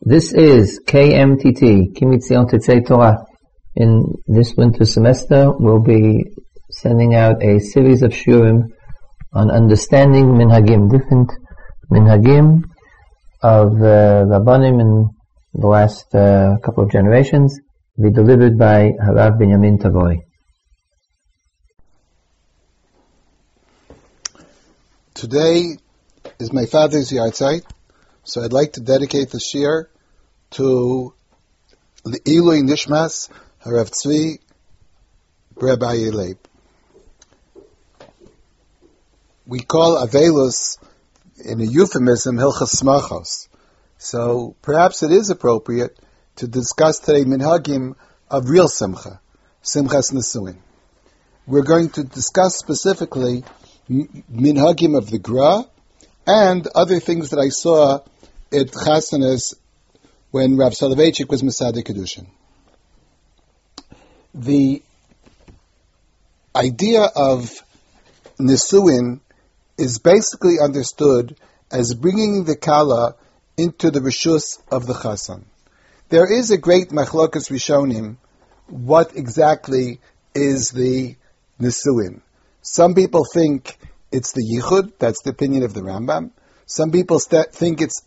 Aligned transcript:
This 0.00 0.32
is 0.32 0.80
KMTT, 0.86 1.92
Kimitzion 1.92 2.48
Tetzei 2.48 2.86
Torah. 2.86 3.26
In 3.74 4.04
this 4.28 4.54
winter 4.56 4.84
semester, 4.84 5.50
we'll 5.58 5.82
be 5.82 6.24
sending 6.70 7.16
out 7.16 7.42
a 7.42 7.58
series 7.58 8.02
of 8.02 8.12
shiurim 8.12 8.68
on 9.32 9.50
understanding 9.50 10.26
minhagim, 10.26 10.88
different 10.88 11.32
minhagim 11.90 12.62
of 13.42 13.72
uh, 13.72 14.22
Rabbanim 14.30 14.80
in 14.80 15.10
the 15.54 15.66
last 15.66 16.14
uh, 16.14 16.58
couple 16.64 16.84
of 16.84 16.92
generations, 16.92 17.58
be 18.00 18.12
delivered 18.12 18.56
by 18.56 18.92
Harav 19.04 19.36
Binyamin 19.40 19.80
Tabory. 19.80 20.20
Today 25.14 25.76
is 26.38 26.52
my 26.52 26.66
father's 26.66 27.10
yahrzeit. 27.10 27.64
So 28.28 28.44
I'd 28.44 28.52
like 28.52 28.74
to 28.74 28.82
dedicate 28.82 29.30
the 29.30 29.40
shiur 29.40 29.86
to 30.50 31.14
the 32.04 32.20
Eloi 32.26 32.60
Nishmas 32.60 33.30
Harav 33.64 33.90
Tzvi 33.90 34.38
Rabbi 35.56 35.96
Yeleib. 35.96 36.36
We 39.46 39.60
call 39.60 40.06
Avelus 40.06 40.76
in 41.42 41.62
a 41.62 41.64
euphemism 41.64 42.36
Hilchas 42.36 42.76
Smachos. 42.82 43.48
So 43.96 44.54
perhaps 44.60 45.02
it 45.02 45.10
is 45.10 45.30
appropriate 45.30 45.98
to 46.36 46.46
discuss 46.46 46.98
today 46.98 47.24
minhagim 47.24 47.94
of 48.30 48.50
real 48.50 48.68
simcha, 48.68 49.22
simchas 49.62 50.12
nesuin. 50.12 50.58
We're 51.46 51.62
going 51.62 51.88
to 51.92 52.04
discuss 52.04 52.58
specifically 52.58 53.44
minhagim 53.88 54.98
of 54.98 55.08
the 55.08 55.18
gra 55.18 55.64
and 56.26 56.66
other 56.74 57.00
things 57.00 57.30
that 57.30 57.38
I 57.38 57.48
saw 57.48 58.00
at 58.52 58.68
Chasanas 58.68 59.54
when 60.30 60.56
Rav 60.56 60.72
Soloveitchik 60.72 61.28
was 61.28 61.42
Mesader 61.42 61.84
Kedushin. 61.84 62.26
The 64.34 64.82
idea 66.54 67.02
of 67.02 67.50
Nisuin 68.40 69.20
is 69.76 69.98
basically 69.98 70.56
understood 70.62 71.36
as 71.70 71.94
bringing 71.94 72.44
the 72.44 72.56
Kala 72.56 73.16
into 73.56 73.90
the 73.90 74.00
Rishus 74.00 74.58
of 74.70 74.86
the 74.86 74.94
Chasan. 74.94 75.44
There 76.08 76.30
is 76.30 76.50
a 76.50 76.58
great 76.58 76.88
Machlokas 76.88 77.50
Rishonim, 77.50 78.16
what 78.66 79.16
exactly 79.16 80.00
is 80.34 80.70
the 80.70 81.16
Nisuin. 81.60 82.22
Some 82.62 82.94
people 82.94 83.24
think 83.24 83.76
it's 84.10 84.32
the 84.32 84.42
Yichud, 84.42 84.92
that's 84.98 85.22
the 85.22 85.30
opinion 85.30 85.64
of 85.64 85.74
the 85.74 85.80
Rambam. 85.80 86.30
Some 86.66 86.90
people 86.90 87.18
st- 87.18 87.52
think 87.52 87.80
it's 87.80 88.02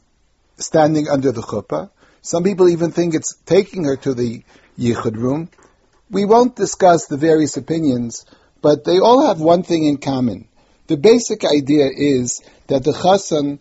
standing 0.61 1.09
under 1.09 1.31
the 1.31 1.41
chuppah. 1.41 1.89
Some 2.21 2.43
people 2.43 2.69
even 2.69 2.91
think 2.91 3.13
it's 3.13 3.35
taking 3.45 3.85
her 3.85 3.97
to 3.97 4.13
the 4.13 4.43
yichud 4.77 5.15
room. 5.15 5.49
We 6.09 6.25
won't 6.25 6.55
discuss 6.55 7.07
the 7.07 7.17
various 7.17 7.57
opinions, 7.57 8.25
but 8.61 8.83
they 8.83 8.99
all 8.99 9.27
have 9.27 9.39
one 9.39 9.63
thing 9.63 9.85
in 9.85 9.97
common. 9.97 10.47
The 10.87 10.97
basic 10.97 11.45
idea 11.45 11.89
is 11.95 12.41
that 12.67 12.83
the 12.83 12.91
chasan, 12.91 13.59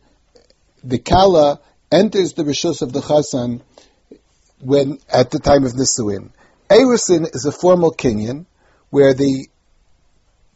the 0.83 0.99
kala, 0.99 1.61
enters 1.91 2.33
the 2.35 2.45
rishus 2.45 2.83
of 2.83 2.93
the 2.93 3.01
chasan 3.01 3.63
when 4.61 4.99
at 5.09 5.31
the 5.31 5.39
time 5.39 5.65
of 5.65 5.73
nisuin. 5.73 6.31
Erusin 6.69 7.35
is 7.35 7.47
a 7.47 7.53
formal 7.53 7.93
kinyan 7.93 8.47
where 8.91 9.15
the 9.15 9.49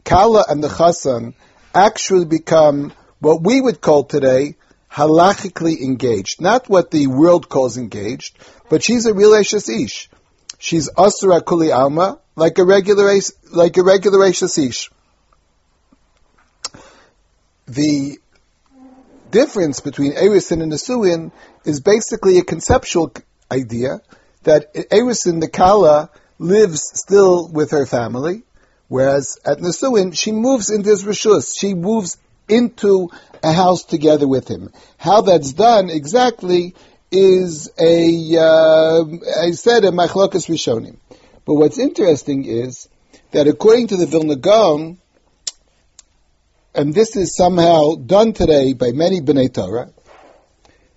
kala 0.05 0.45
and 0.49 0.63
the 0.63 0.69
chasan 0.69 1.35
actually 1.75 2.25
become 2.25 2.93
what 3.21 3.43
we 3.43 3.61
would 3.61 3.81
call 3.81 4.05
today 4.05 4.57
halachically 4.95 5.81
engaged, 5.81 6.41
not 6.41 6.69
what 6.69 6.91
the 6.91 7.09
world 7.09 7.49
calls 7.49 7.77
engaged, 7.77 8.39
but 8.71 8.83
she's 8.83 9.07
a 9.07 9.15
real 9.15 9.33
Eshes 9.33 9.69
Ish. 9.69 10.09
She's 10.59 10.89
Asura 10.97 11.43
Kuli 11.43 11.73
Alma, 11.73 12.21
like 12.37 12.59
a 12.59 12.65
regular, 12.65 13.13
like 13.51 13.77
a 13.77 13.83
regular 13.83 14.21
Eshes 14.21 14.57
Ish. 14.57 14.91
The 17.67 18.19
difference 19.31 19.81
between 19.81 20.13
Erisin 20.13 20.63
and 20.63 20.71
Nesuin 20.71 21.33
is 21.65 21.81
basically 21.81 22.39
a 22.39 22.45
conceptual 22.45 23.13
idea 23.51 24.01
that 24.45 24.73
Erisin, 24.75 25.41
the 25.41 25.49
Kala, 25.49 26.11
lives 26.39 26.83
still 26.95 27.49
with 27.49 27.73
her 27.73 27.87
family, 27.87 28.45
whereas 28.87 29.39
at 29.45 29.59
Nesuin, 29.59 30.17
she 30.17 30.31
moves 30.31 30.71
into 30.71 30.91
his 30.91 31.03
Rishus. 31.03 31.59
She 31.59 31.75
moves 31.75 32.17
into 32.49 33.11
a 33.43 33.53
house 33.53 33.85
together 33.85 34.27
with 34.27 34.49
him. 34.49 34.71
How 34.97 35.23
that's 35.23 35.53
done 35.53 35.91
exactly 35.91 36.75
is 37.11 37.71
a, 37.79 38.37
uh, 38.37 39.05
I 39.43 39.51
said, 39.53 39.85
a 39.85 39.91
machlokas 39.91 40.49
rishonim. 40.49 40.99
But 41.45 41.55
what's 41.55 41.79
interesting 41.79 42.45
is 42.45 42.89
that 43.33 43.47
according 43.47 43.89
to 43.89 43.97
the 43.97 44.07
Vilna 44.07 44.37
Gaon, 44.37 44.99
and 46.75 46.93
this 46.93 47.17
is 47.17 47.37
somehow 47.37 47.95
done 47.95 48.33
today 48.33 48.73
by 48.73 48.91
many 48.93 49.21
B'nai 49.21 49.53
Torah, 49.53 49.93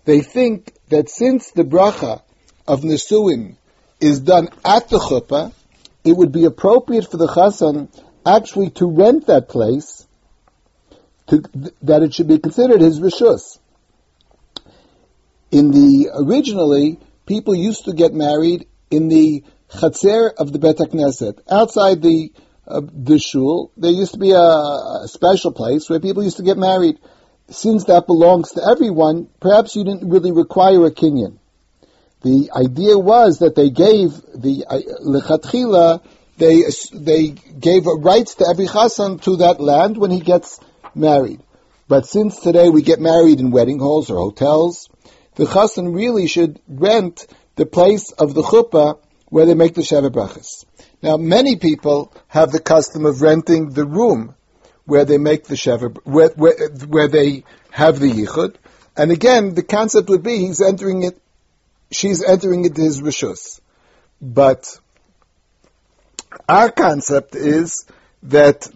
they 0.05 0.21
think 0.21 0.73
that 0.89 1.09
since 1.09 1.51
the 1.51 1.63
bracha 1.63 2.21
of 2.67 2.81
Nesuin 2.81 3.57
is 3.99 4.21
done 4.21 4.49
at 4.63 4.89
the 4.89 4.97
chuppah, 4.97 5.53
it 6.03 6.13
would 6.13 6.31
be 6.31 6.45
appropriate 6.45 7.11
for 7.11 7.17
the 7.17 7.27
chassan 7.27 7.89
actually 8.25 8.69
to 8.71 8.89
rent 8.89 9.27
that 9.27 9.49
place 9.49 10.06
to, 11.27 11.43
that 11.81 12.03
it 12.03 12.13
should 12.13 12.27
be 12.27 12.39
considered 12.39 12.81
his 12.81 12.99
rishus. 12.99 13.59
In 15.51 15.71
the 15.71 16.09
originally, 16.13 16.99
people 17.25 17.55
used 17.55 17.85
to 17.85 17.93
get 17.93 18.13
married 18.13 18.67
in 18.89 19.07
the 19.07 19.43
chatzer 19.69 20.33
of 20.37 20.51
the 20.51 20.59
Bet 20.59 20.77
Knesset, 20.77 21.39
outside 21.49 22.01
the 22.01 22.31
uh, 22.67 22.81
the 22.81 23.17
shul. 23.17 23.71
There 23.77 23.91
used 23.91 24.13
to 24.13 24.19
be 24.19 24.31
a, 24.31 24.39
a, 24.39 25.07
special 25.07 25.53
place 25.53 25.89
where 25.89 26.01
people 26.01 26.23
used 26.23 26.37
to 26.37 26.43
get 26.43 26.57
married. 26.57 26.99
Since 27.49 27.85
that 27.85 28.07
belongs 28.07 28.51
to 28.51 28.61
everyone, 28.61 29.29
perhaps 29.39 29.73
you 29.75 29.85
didn't 29.85 30.09
really 30.09 30.33
require 30.33 30.85
a 30.85 30.91
kinyan. 30.91 31.37
The 32.23 32.51
idea 32.53 32.97
was 32.97 33.39
that 33.39 33.55
they 33.55 33.69
gave 33.69 34.11
the 34.35 34.65
uh, 34.67 35.99
they 36.37 36.63
they 36.93 37.29
gave 37.29 37.85
rights 37.85 38.35
to 38.35 38.47
every 38.49 38.65
chassan 38.65 39.21
to 39.21 39.37
that 39.37 39.61
land 39.61 39.97
when 39.97 40.11
he 40.11 40.19
gets 40.19 40.59
married. 40.97 41.41
But 41.87 42.05
since 42.05 42.39
today 42.39 42.69
we 42.69 42.81
get 42.81 42.99
married 42.99 43.39
in 43.39 43.51
wedding 43.51 43.79
halls 43.79 44.09
or 44.09 44.17
hotels, 44.17 44.89
the 45.35 45.45
chassan 45.45 45.95
really 45.95 46.27
should 46.27 46.59
rent 46.67 47.27
the 47.55 47.65
place 47.65 48.11
of 48.11 48.33
the 48.33 48.41
chuppah 48.41 48.99
where 49.29 49.45
they 49.45 49.53
make 49.53 49.73
the 49.73 49.81
Sheva 49.81 50.09
Brachas. 50.09 50.65
Now, 51.01 51.17
many 51.17 51.57
people 51.57 52.13
have 52.27 52.51
the 52.51 52.59
custom 52.59 53.05
of 53.05 53.21
renting 53.21 53.69
the 53.69 53.85
room 53.85 54.35
where 54.85 55.05
they 55.05 55.17
make 55.17 55.45
the 55.45 55.55
Sheva, 55.55 55.97
where, 56.03 56.29
where, 56.29 56.69
where 56.87 57.07
they 57.07 57.43
have 57.71 57.99
the 57.99 58.09
Yichud. 58.09 58.55
And 58.95 59.11
again, 59.11 59.53
the 59.53 59.63
concept 59.63 60.09
would 60.09 60.23
be 60.23 60.39
he's 60.39 60.61
entering 60.61 61.03
it, 61.03 61.21
she's 61.91 62.23
entering 62.23 62.65
into 62.65 62.81
his 62.81 63.01
Rishus. 63.01 63.59
But 64.21 64.79
our 66.49 66.71
concept 66.71 67.35
is 67.35 67.85
that 68.23 68.67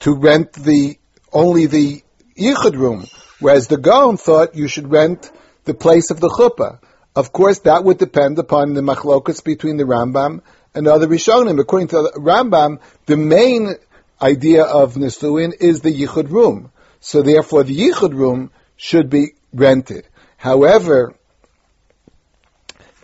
to 0.00 0.14
rent 0.14 0.52
the 0.52 0.98
only 1.32 1.66
the 1.66 2.02
yichud 2.38 2.76
room, 2.76 3.06
whereas 3.40 3.68
the 3.68 3.76
Gaon 3.76 4.16
thought 4.16 4.54
you 4.54 4.68
should 4.68 4.90
rent 4.90 5.30
the 5.64 5.74
place 5.74 6.10
of 6.10 6.20
the 6.20 6.28
chuppah. 6.28 6.78
Of 7.14 7.32
course, 7.32 7.60
that 7.60 7.84
would 7.84 7.98
depend 7.98 8.38
upon 8.38 8.74
the 8.74 8.80
machlokas 8.80 9.42
between 9.44 9.76
the 9.76 9.84
Rambam 9.84 10.42
and 10.74 10.86
other 10.86 11.08
Rishonim. 11.08 11.60
According 11.60 11.88
to 11.88 12.02
the 12.02 12.20
Rambam, 12.20 12.80
the 13.06 13.16
main 13.16 13.74
idea 14.22 14.64
of 14.64 14.94
Nisuin 14.94 15.52
is 15.60 15.80
the 15.80 15.92
yichud 15.92 16.30
room. 16.30 16.70
So 17.00 17.22
therefore, 17.22 17.64
the 17.64 17.76
yichud 17.76 18.14
room 18.14 18.50
should 18.76 19.10
be 19.10 19.34
rented. 19.52 20.06
However, 20.36 21.14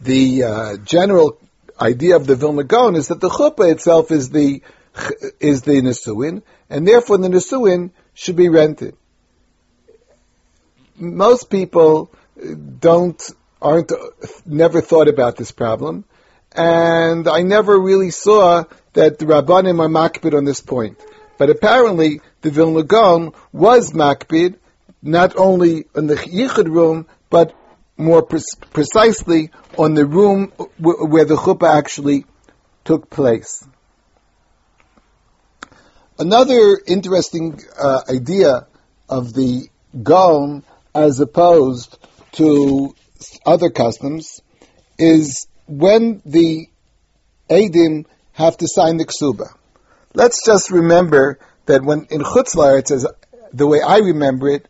the 0.01 0.45
uh, 0.45 0.77
general 0.79 1.39
idea 1.81 2.17
of 2.17 2.27
the 2.27 2.37
Vilna 2.37 2.65
Gaon 2.65 2.95
is 2.95 3.09
that 3.09 3.21
the 3.21 3.29
chuppah 3.29 3.73
itself 3.73 4.11
is 4.11 4.31
the 4.31 4.63
is 5.41 5.63
the 5.63 5.73
Nisuin, 5.73 6.43
and 6.75 6.89
therefore 6.89 7.19
the 7.19 7.29
Nisuin 7.29 7.93
should 8.15 8.35
be 8.35 8.49
rented. 8.49 8.97
Most 10.97 11.49
people 11.49 12.11
don't, 12.81 13.23
aren't, 13.63 13.93
never 14.45 14.81
thought 14.81 15.07
about 15.07 15.37
this 15.37 15.53
problem, 15.53 16.05
and 16.51 17.29
I 17.29 17.43
never 17.43 17.79
really 17.79 18.11
saw 18.11 18.65
that 18.95 19.21
the 19.21 19.27
Rabbanim 19.27 19.79
are 19.79 19.89
makbid 19.89 20.37
on 20.37 20.45
this 20.45 20.61
point. 20.61 20.99
But 21.39 21.49
apparently, 21.49 22.21
the 22.43 22.51
Vilna 22.51 22.83
Gaon 22.83 23.33
was 23.53 23.93
makbid, 23.93 24.57
not 25.01 25.37
only 25.37 25.87
in 25.95 26.09
the 26.09 26.17
Yichud 26.17 26.67
room, 26.67 27.07
but 27.31 27.55
more 27.97 28.23
pre- 28.23 28.41
precisely 28.73 29.51
on 29.79 29.95
the 29.95 30.07
room 30.07 30.53
w- 30.81 31.07
where 31.07 31.25
the 31.25 31.37
chuppah 31.37 31.73
actually 31.73 32.27
took 32.85 33.11
place. 33.11 33.65
Another 36.19 36.79
interesting 36.87 37.61
uh, 37.77 38.03
idea 38.09 38.69
of 39.09 39.33
the 39.33 39.69
Gaon 40.01 40.63
as 40.95 41.19
opposed 41.19 41.99
to 42.33 42.95
other 43.45 43.71
customs 43.71 44.41
is 44.97 45.49
when 45.67 46.23
the 46.25 46.69
Adim 47.51 48.07
have 48.33 48.57
to 48.59 48.69
sign 48.69 48.97
the 48.97 49.07
ksuba. 49.07 49.49
Let's 50.15 50.47
just 50.47 50.71
remember 50.71 51.41
that 51.67 51.83
when 51.83 52.07
in 52.11 52.21
Chutzlar 52.21 52.79
it 52.79 52.89
says, 52.89 53.07
the 53.53 53.67
way 53.67 53.81
I 53.81 53.99
remember 53.99 54.49
it, 54.49 54.69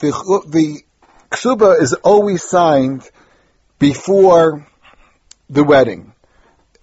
the, 0.00 0.10
the 0.48 0.82
ksuba 1.30 1.80
is 1.80 1.94
always 1.94 2.44
signed 2.44 3.08
before 3.78 4.66
the 5.48 5.64
wedding. 5.64 6.12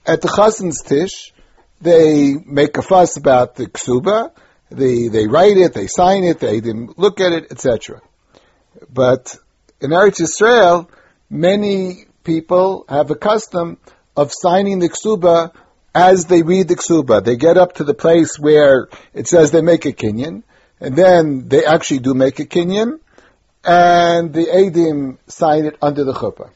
At 0.07 0.21
the 0.21 0.27
chassan's 0.27 0.81
tish, 0.81 1.33
they 1.81 2.33
make 2.33 2.77
a 2.77 2.81
fuss 2.81 3.17
about 3.17 3.55
the 3.55 3.67
ksuba, 3.67 4.31
they, 4.69 5.07
they 5.09 5.27
write 5.27 5.57
it, 5.57 5.73
they 5.73 5.87
sign 5.87 6.23
it, 6.23 6.39
they 6.39 6.61
look 6.61 7.19
at 7.19 7.33
it, 7.33 7.51
etc. 7.51 8.01
But 8.91 9.35
in 9.81 9.91
Eretz 9.91 10.21
Yisrael, 10.21 10.87
many 11.29 12.05
people 12.23 12.85
have 12.87 13.11
a 13.11 13.15
custom 13.15 13.77
of 14.15 14.31
signing 14.31 14.79
the 14.79 14.89
ksuba 14.89 15.53
as 15.93 16.25
they 16.25 16.41
read 16.41 16.67
the 16.67 16.75
ksuba. 16.75 17.23
They 17.23 17.35
get 17.35 17.57
up 17.57 17.73
to 17.73 17.83
the 17.83 17.93
place 17.93 18.39
where 18.39 18.87
it 19.13 19.27
says 19.27 19.51
they 19.51 19.61
make 19.61 19.85
a 19.85 19.91
kinyan, 19.91 20.43
and 20.79 20.95
then 20.95 21.47
they 21.49 21.65
actually 21.65 21.99
do 21.99 22.13
make 22.13 22.39
a 22.39 22.45
kinyan, 22.45 22.99
and 23.63 24.33
the 24.33 24.45
Adim 24.45 25.17
sign 25.27 25.65
it 25.65 25.77
under 25.81 26.03
the 26.03 26.13
chuppah. 26.13 26.49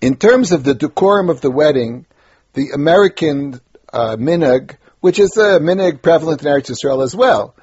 In 0.00 0.16
terms 0.16 0.52
of 0.52 0.64
the 0.64 0.74
decorum 0.74 1.30
of 1.30 1.40
the 1.40 1.50
wedding, 1.50 2.06
the 2.54 2.70
American 2.70 3.60
uh, 3.92 4.16
minhag, 4.16 4.76
which 5.00 5.18
is 5.18 5.36
a 5.36 5.60
minig 5.60 6.02
prevalent 6.02 6.42
in 6.42 6.48
Eretz 6.48 6.70
Yisrael 6.70 7.04
as 7.04 7.14
well, 7.14 7.54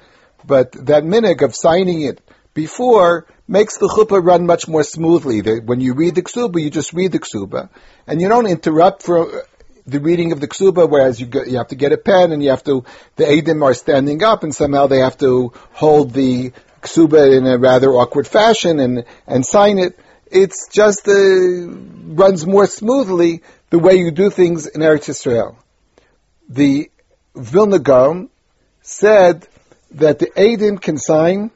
but 0.46 0.72
that 0.72 1.04
minig 1.04 1.42
of 1.42 1.54
signing 1.54 2.02
it 2.02 2.20
before 2.54 3.26
makes 3.48 3.78
the 3.78 3.88
chuppah 3.88 4.24
run 4.24 4.46
much 4.46 4.68
more 4.68 4.82
smoothly. 4.84 5.40
when 5.60 5.80
you 5.80 5.94
read 5.94 6.14
the 6.14 6.22
ksuba, 6.22 6.62
you 6.62 6.70
just 6.70 6.92
read 6.92 7.12
the 7.12 7.18
ksuba, 7.18 7.68
and 8.06 8.20
you 8.20 8.28
don't 8.28 8.46
interrupt 8.46 9.02
for 9.02 9.44
the 9.86 10.00
reading 10.00 10.32
of 10.32 10.40
the 10.40 10.48
ksuba, 10.48 10.88
whereas 10.88 11.20
you, 11.20 11.26
go, 11.26 11.42
you 11.42 11.56
have 11.58 11.68
to 11.68 11.74
get 11.74 11.92
a 11.92 11.98
pen 11.98 12.32
and 12.32 12.42
you 12.42 12.50
have 12.50 12.62
to, 12.64 12.84
the 13.16 13.24
Adim 13.24 13.64
are 13.64 13.74
standing 13.74 14.22
up 14.22 14.44
and 14.44 14.54
somehow 14.54 14.86
they 14.86 15.00
have 15.00 15.18
to 15.18 15.52
hold 15.72 16.12
the 16.12 16.52
ksuba 16.82 17.36
in 17.36 17.46
a 17.46 17.58
rather 17.58 17.90
awkward 17.90 18.28
fashion 18.28 18.78
and, 18.78 19.04
and 19.26 19.44
sign 19.44 19.78
it. 19.78 19.98
It's 20.32 20.68
just, 20.68 21.06
uh, 21.06 21.12
runs 22.22 22.46
more 22.46 22.66
smoothly 22.66 23.42
the 23.70 23.78
way 23.78 23.96
you 23.96 24.10
do 24.10 24.30
things 24.30 24.66
in 24.66 24.80
Eretz 24.80 25.08
Yisrael. 25.08 25.56
The 26.48 26.90
Vilna 27.34 27.78
Gaon 27.78 28.30
said 28.80 29.46
that 29.92 30.18
the 30.18 30.26
Adim 30.26 30.80
can 30.80 30.96
sign 30.96 31.50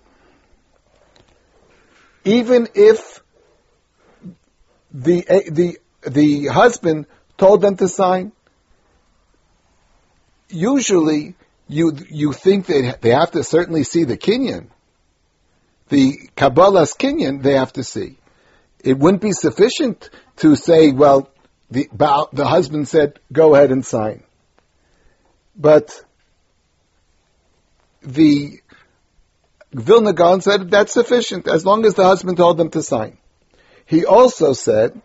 even 2.24 2.68
if 2.74 3.22
the, 4.92 5.24
the, 5.50 5.78
the 6.06 6.46
husband 6.46 7.06
told 7.38 7.62
them 7.62 7.76
to 7.76 7.88
sign. 7.88 8.32
Usually, 10.48 11.34
you 11.68 11.92
you 12.08 12.32
think 12.32 12.66
that 12.66 13.00
they 13.00 13.10
have 13.10 13.32
to 13.32 13.42
certainly 13.42 13.82
see 13.82 14.04
the 14.04 14.16
Kinyan, 14.16 14.68
the 15.88 16.30
Kabbalah's 16.36 16.94
Kinyan. 16.94 17.42
They 17.42 17.54
have 17.54 17.72
to 17.72 17.82
see. 17.82 18.18
It 18.86 18.98
wouldn't 18.98 19.20
be 19.20 19.32
sufficient 19.32 20.10
to 20.36 20.54
say, 20.54 20.92
well, 20.92 21.28
the 21.70 21.88
the 22.32 22.46
husband 22.46 22.86
said, 22.86 23.18
go 23.32 23.56
ahead 23.56 23.72
and 23.72 23.84
sign. 23.84 24.22
But 25.56 26.04
the 28.02 28.60
Vilna 29.72 30.12
Gaon 30.12 30.40
said 30.40 30.70
that's 30.70 30.92
sufficient 30.92 31.48
as 31.48 31.66
long 31.66 31.84
as 31.84 31.94
the 31.94 32.04
husband 32.04 32.36
told 32.36 32.58
them 32.58 32.70
to 32.70 32.82
sign. 32.82 33.18
He 33.86 34.04
also 34.04 34.52
said 34.52 35.00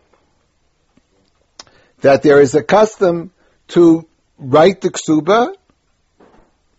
that 2.02 2.22
there 2.22 2.40
is 2.40 2.54
a 2.54 2.62
custom 2.62 3.32
to 3.70 4.08
write 4.38 4.82
the 4.82 4.92
ksuba, 4.92 5.56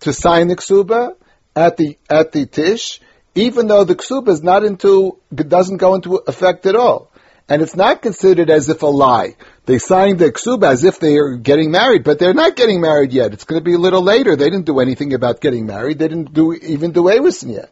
to 0.01 0.13
sign 0.13 0.47
the 0.47 0.57
ksuba 0.57 1.17
at 1.57 1.77
the 1.77 1.99
at 2.09 2.31
the 2.31 2.47
tish, 2.47 3.01
even 3.35 3.67
though 3.67 3.85
the 3.85 3.95
ksuba 3.95 4.29
is 4.29 4.43
not 4.43 4.65
into 4.65 5.19
doesn't 5.35 5.79
go 5.79 5.95
into 5.95 6.17
effect 6.17 6.67
at 6.67 6.77
all, 6.77 7.11
and 7.49 7.63
it's 7.63 7.77
not 7.77 8.03
considered 8.03 8.51
as 8.51 8.69
if 8.69 8.83
a 8.83 8.87
lie. 8.87 9.37
They 9.67 9.79
signed 9.79 10.19
the 10.19 10.33
ksuba 10.33 10.71
as 10.71 10.85
if 10.85 10.99
they 10.99 11.17
are 11.19 11.37
getting 11.37 11.71
married, 11.71 12.05
but 12.05 12.19
they're 12.19 12.35
not 12.35 12.57
getting 12.57 12.81
married 12.81 13.13
yet. 13.13 13.33
It's 13.33 13.45
going 13.45 13.61
to 13.61 13.65
be 13.65 13.75
a 13.75 13.79
little 13.79 14.03
later. 14.03 14.37
They 14.37 14.51
didn't 14.51 14.67
do 14.67 14.81
anything 14.81 15.15
about 15.15 15.41
getting 15.41 15.67
married. 15.67 15.99
They 15.99 16.09
didn't 16.09 16.33
do 16.33 16.53
even 16.53 16.93
do 16.93 17.05
Awisin 17.05 17.55
yet. 17.55 17.71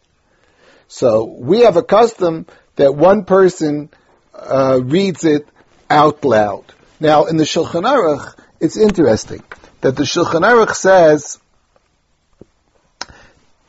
So 0.88 1.24
we 1.24 1.60
have 1.60 1.76
a 1.76 1.82
custom 1.82 2.46
that 2.76 2.94
one 2.94 3.24
person 3.24 3.90
uh, 4.34 4.80
reads 4.82 5.24
it 5.24 5.46
out 5.88 6.24
loud. 6.24 6.64
Now, 6.98 7.24
in 7.24 7.36
the 7.36 7.44
Shulchan 7.44 7.84
Aruch, 7.84 8.34
it's 8.60 8.76
interesting 8.76 9.42
that 9.80 9.96
the 9.96 10.02
Shulchan 10.02 10.42
Aruch 10.42 10.74
says 10.74 11.38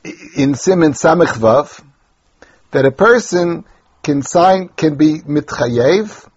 in 0.03 0.53
Siman 0.53 0.93
Samech 0.93 1.33
Vav 1.37 1.83
that 2.71 2.85
a 2.85 2.91
person 2.91 3.65
can 4.03 4.21
sign, 4.21 4.69
can 4.69 4.95
be 4.95 5.19
mitchayev 5.19 6.27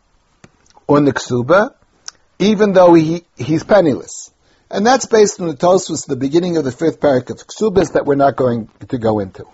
on 0.88 1.04
the 1.04 1.12
ksuba, 1.12 1.74
even 2.38 2.72
though 2.72 2.94
he, 2.94 3.24
he's 3.36 3.64
penniless. 3.64 4.30
And 4.70 4.84
that's 4.84 5.06
based 5.06 5.40
on 5.40 5.48
the 5.48 5.54
Tosfos, 5.54 6.06
the 6.06 6.16
beginning 6.16 6.56
of 6.56 6.64
the 6.64 6.72
fifth 6.72 7.00
parak 7.00 7.30
of 7.30 7.36
ksubas 7.46 7.92
that 7.92 8.06
we're 8.06 8.16
not 8.16 8.36
going 8.36 8.68
to 8.88 8.98
go 8.98 9.20
into. 9.20 9.46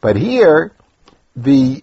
But 0.00 0.16
here, 0.16 0.72
the 1.34 1.82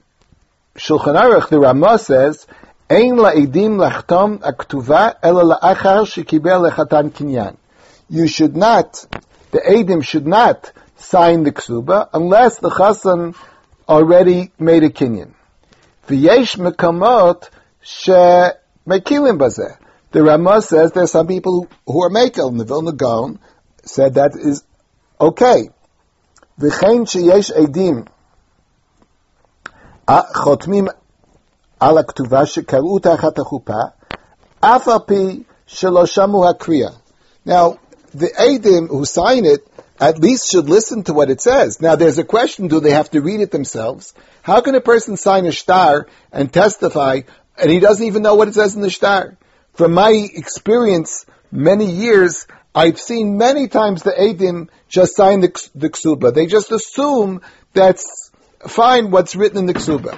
Shulchan 0.75 1.19
Aruch, 1.19 1.49
the 1.49 1.59
Ramah 1.59 1.97
says 1.97 2.45
Ein 2.89 3.15
la'edim 3.15 3.77
lachtom 3.77 4.39
aktuva 4.39 5.15
ela 5.23 5.57
la'achar 5.57 6.05
shekibel 6.05 6.69
lechatan 6.69 7.11
kinyan. 7.11 7.57
You 8.09 8.27
should 8.27 8.55
not, 8.55 9.05
the 9.51 9.59
edim 9.59 10.03
should 10.03 10.27
not 10.27 10.71
sign 11.02 11.42
the 11.42 11.52
ksuba 11.52 12.08
unless 12.12 12.58
the 12.58 12.70
chassan 12.70 13.34
already 13.88 14.50
made 14.58 14.82
a 14.84 14.90
kinyan. 14.90 15.32
V'yesh 16.06 16.56
mekamot 16.56 17.48
she 17.80 18.12
mekilim 18.12 19.38
bazeh. 19.38 19.76
The 20.10 20.22
Ramah 20.22 20.62
says 20.62 20.92
there's 20.92 21.12
some 21.12 21.26
people 21.26 21.68
who 21.86 22.02
are 22.02 22.10
makel, 22.10 22.48
and 22.48 22.58
the 22.58 22.64
Vilna 22.64 22.92
Gaon 22.92 23.38
said 23.84 24.14
that 24.14 24.32
is 24.34 24.64
okay. 25.20 25.68
V'chein 26.58 27.06
sheyesh 27.06 27.52
edim 27.52 28.08
חותמים 30.34 30.86
על 31.80 31.98
הכתובה 31.98 32.46
שקראו 32.46 32.98
תחת 32.98 33.38
החופה, 33.38 33.82
אף 34.60 34.88
על 34.88 34.98
פי 35.06 35.42
שלא 35.66 36.06
שמעו 36.06 36.48
הקריאה. 36.48 36.90
Now, 37.46 37.78
the 38.14 38.30
Adim 38.38 38.88
who 38.88 39.04
sign 39.04 39.44
it 39.44 39.66
at 40.09 40.19
least 40.19 40.49
should 40.49 40.69
listen 40.69 41.03
to 41.03 41.13
what 41.13 41.29
it 41.29 41.41
says. 41.41 41.81
Now, 41.81 41.95
there's 41.95 42.17
a 42.17 42.23
question, 42.23 42.67
do 42.67 42.79
they 42.79 42.91
have 42.91 43.11
to 43.11 43.21
read 43.21 43.41
it 43.41 43.51
themselves? 43.51 44.13
How 44.41 44.61
can 44.61 44.75
a 44.75 44.81
person 44.81 45.17
sign 45.17 45.45
a 45.45 45.51
star 45.51 46.07
and 46.31 46.51
testify 46.51 47.21
and 47.57 47.71
he 47.71 47.79
doesn't 47.79 48.05
even 48.05 48.23
know 48.23 48.35
what 48.35 48.47
it 48.47 48.55
says 48.55 48.75
in 48.75 48.81
the 48.81 48.89
star? 48.89 49.37
From 49.73 49.93
my 49.93 50.11
experience, 50.11 51.25
many 51.51 51.89
years, 51.89 52.47
I've 52.75 52.99
seen 52.99 53.37
many 53.37 53.67
times 53.67 54.03
the 54.03 54.11
Adim 54.11 54.69
just 54.87 55.15
sign 55.15 55.41
the, 55.41 55.69
the 55.75 55.89
ksuba. 55.89 56.33
They 56.33 56.47
just 56.47 56.71
assume 56.71 57.41
that's 57.73 58.31
fine 58.67 59.11
what's 59.11 59.35
written 59.35 59.59
in 59.59 59.65
the 59.65 59.73
ksuba. 59.73 60.17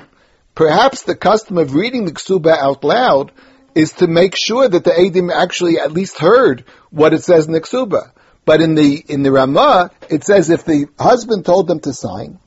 Perhaps 0.56 1.04
the 1.04 1.16
custom 1.16 1.58
of 1.58 1.74
reading 1.74 2.06
the 2.06 2.14
ksuba 2.14 2.58
out 2.58 2.84
loud 2.84 3.32
is 3.74 3.92
to 3.94 4.08
make 4.08 4.36
sure 4.38 4.68
that 4.68 4.86
the 4.86 4.92
Adim 4.92 5.32
actually 5.32 5.80
at 5.80 5.92
least 5.92 6.18
heard 6.18 6.64
what 6.92 7.14
it 7.14 7.24
says 7.24 7.46
in 7.46 7.52
the 7.52 7.62
ksuba. 7.62 8.12
But 8.46 8.62
in 8.62 8.76
the 8.76 9.04
in 9.08 9.24
the 9.24 9.32
Ramah, 9.32 9.92
it 10.10 10.24
says 10.24 10.50
if 10.50 10.66
the 10.66 10.88
husband 11.00 11.46
told 11.46 11.68
them 11.68 11.80
to 11.82 11.94
sign, 11.94 12.40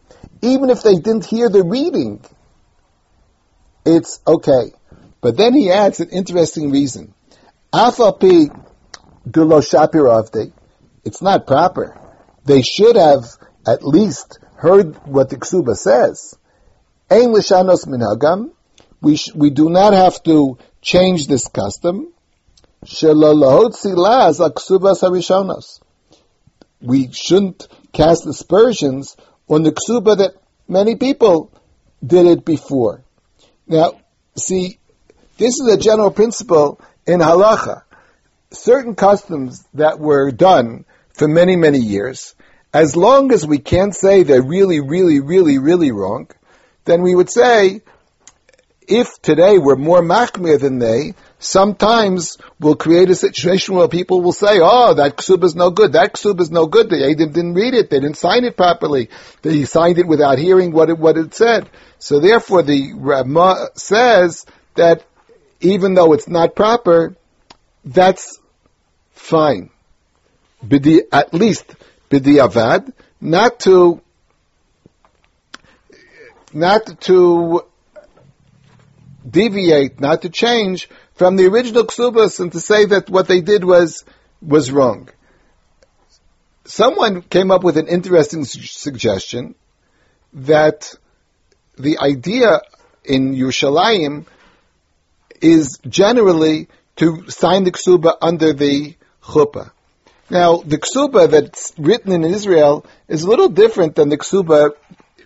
even 0.43 0.71
if 0.71 0.83
they 0.83 0.95
didn't 0.95 1.27
hear 1.27 1.49
the 1.49 1.65
reading, 1.65 2.25
it's 3.85 4.21
okay. 4.27 4.73
But 5.21 5.37
then 5.37 5.55
he 5.55 5.71
adds 5.73 5.99
an 5.99 6.11
interesting 6.11 6.71
reason. 6.71 7.15
Afapi 7.73 8.49
dulo. 9.29 10.53
It's 11.05 11.23
not 11.23 11.47
proper. 11.47 11.99
They 12.45 12.63
should 12.63 12.97
have 12.97 13.25
at 13.67 13.83
least 13.83 14.39
heard 14.57 14.97
what 15.07 15.31
the 15.31 15.37
ksuba 15.37 15.77
says. 15.77 16.37
Ein 17.11 17.29
lishanos 17.29 17.87
minhagam. 17.87 18.51
We 19.01 19.17
sh- 19.17 19.33
we 19.35 19.51
do 19.51 19.69
not 19.71 19.93
have 19.95 20.23
to 20.25 20.59
change 20.81 21.27
this 21.27 21.49
custom. 21.49 22.13
Shelalahotzi 22.85 23.97
laz 23.97 24.39
aksubas 24.39 25.03
harishonos. 25.03 25.81
We 26.81 27.11
shouldn't 27.13 27.67
cast 27.93 28.27
aspersions 28.27 29.17
on 29.49 29.63
the 29.63 29.73
ksuba 29.73 30.19
that 30.19 30.35
many 30.69 30.97
people 30.97 31.51
did 32.05 32.27
it 32.27 32.45
before. 32.45 33.03
Now, 33.67 34.01
see, 34.37 34.79
this 35.37 35.61
is 35.61 35.69
a 35.73 35.77
general 35.77 36.11
principle 36.11 36.81
in 37.07 37.21
halacha. 37.21 37.83
Certain 38.51 38.95
customs 38.95 39.67
that 39.75 39.99
were 39.99 40.31
done 40.31 40.85
for 41.13 41.29
many, 41.29 41.57
many 41.57 41.79
years, 41.79 42.35
as 42.73 42.97
long 42.97 43.33
as 43.33 43.47
we 43.47 43.59
can't 43.59 43.95
say 43.95 44.23
they're 44.23 44.43
really, 44.43 44.81
really, 44.81 45.21
really, 45.21 45.59
really 45.59 45.91
wrong, 45.91 46.29
then 46.85 47.03
we 47.03 47.15
would 47.15 47.31
say 47.31 47.83
if 48.87 49.21
today 49.21 49.59
we're 49.59 49.77
more 49.77 50.01
machmir 50.01 50.59
than 50.59 50.79
they, 50.79 51.15
sometimes 51.39 52.39
we'll 52.59 52.77
create 52.77 53.11
a 53.11 53.15
situation 53.15 53.75
where 53.75 53.89
people 53.89 54.21
will 54.21 54.33
say, 54.33 54.59
oh, 54.61 54.95
that 54.95 55.17
ksub 55.17 55.45
is 55.45 55.55
no 55.55 55.71
good, 55.71 55.93
that 55.93 56.15
ksub 56.15 56.41
is 56.41 56.51
no 56.51 56.67
good, 56.67 56.91
the 56.91 56.97
Adim 56.97 57.33
didn't 57.33 57.55
read 57.55 57.75
it, 57.75 57.91
they 57.91 58.01
didn't 58.01 58.17
sign 58.17 58.45
it 58.45 58.57
properly, 58.57 59.09
they 59.43 59.65
signed 59.65 59.99
it 59.99 60.07
without 60.07 60.39
hearing 60.39 60.73
what 60.73 60.91
it, 60.91 60.99
what 60.99 61.17
it 61.17 61.35
said. 61.35 61.69
So 61.99 62.21
therefore 62.21 62.63
the 62.63 62.93
Rama 62.95 63.69
says 63.75 64.47
that 64.75 65.05
even 65.61 65.95
though 65.95 66.13
it's 66.13 66.29
not 66.29 66.55
proper, 66.55 67.17
that's 67.85 68.39
fine. 69.13 69.71
Bidi, 70.65 71.03
at 71.13 71.33
least 71.35 71.75
bidi 72.11 72.37
avad, 72.37 72.93
not 73.21 73.61
to 73.61 74.01
not 76.53 77.01
to 77.03 77.63
deviate, 79.29 80.01
not 80.01 80.23
to 80.23 80.31
change 80.31 80.89
from 81.19 81.35
the 81.35 81.47
original 81.47 81.85
ksubas 81.85 82.39
and 82.39 82.53
to 82.53 82.61
say 82.61 82.85
that 82.87 83.11
what 83.11 83.27
they 83.27 83.41
did 83.41 83.65
was 83.65 84.05
was 84.41 84.71
wrong. 84.71 85.09
Someone 86.65 87.23
came 87.23 87.51
up 87.51 87.65
with 87.65 87.77
an 87.77 87.89
interesting 87.89 88.45
su- 88.45 88.63
suggestion 88.63 89.57
that 90.33 90.95
the 91.77 91.99
idea 91.99 92.61
in 93.05 93.35
Yerushalayim 93.35 94.27
is 95.41 95.79
generally 95.89 96.69
to 96.97 97.29
sign 97.31 97.65
the 97.65 97.73
ksuba 97.73 98.17
under 98.23 98.53
the 98.53 98.95
chuppah. 99.23 99.73
Now, 100.31 100.59
the 100.59 100.79
ksuba 100.79 101.31
that's 101.31 101.73
written 101.79 102.13
in 102.13 102.25
Israel 102.25 102.87
is 103.09 103.23
a 103.23 103.29
little 103.29 103.49
different 103.49 103.97
than 103.97 104.09
the 104.09 104.19
ksuba 104.19 104.71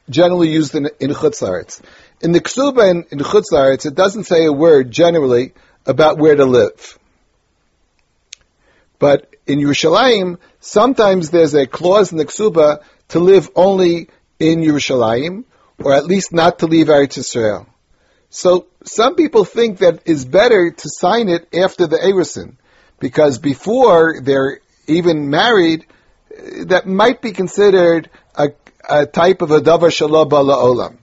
generally 0.09 0.51
used 0.51 0.75
in, 0.75 0.89
in 1.01 1.11
Chutz 1.11 1.83
In 2.21 2.33
the 2.33 2.41
ksuba 2.41 2.91
in, 2.91 3.05
in 3.11 3.19
Chutz 3.19 3.85
it 3.87 3.95
doesn't 3.95 4.25
say 4.25 4.47
a 4.47 4.53
word 4.53 4.91
generally 4.91 5.53
about 5.87 6.19
where 6.19 6.37
to 6.37 6.45
live. 6.45 6.99
But 8.99 9.35
in 9.47 9.59
Yerushalayim, 9.59 10.39
sometimes 10.61 11.31
there's 11.31 11.55
a 11.55 11.67
clause 11.67 12.13
in 12.13 12.19
the 12.19 12.25
ksuba 12.25 12.83
to 13.09 13.19
live 13.19 13.51
only 13.57 14.09
in 14.39 14.61
Yerushalayim, 14.61 15.45
or 15.79 15.93
at 15.93 16.07
least 16.07 16.33
not 16.33 16.61
to 16.61 16.67
leave 16.67 16.87
Eretz 16.87 17.19
Yisrael. 17.19 17.67
So 18.31 18.67
some 18.85 19.17
people 19.17 19.45
think 19.45 19.79
that 19.79 20.03
it's 20.07 20.25
better 20.25 20.71
to 20.71 20.89
sign 20.89 21.29
it 21.29 21.53
after 21.55 21.87
the 21.87 21.99
Erusin, 21.99 22.57
because 23.01 23.39
before 23.39 24.21
they're 24.23 24.61
even 24.87 25.31
married, 25.31 25.87
that 26.67 26.87
might 26.87 27.21
be 27.21 27.33
considered 27.33 28.09
a, 28.35 28.53
a 28.89 29.07
type 29.07 29.43
of 29.43 29.51
a 29.51 29.61
davar 29.61 29.93
shalom 29.93 30.31
olam. 30.31 30.97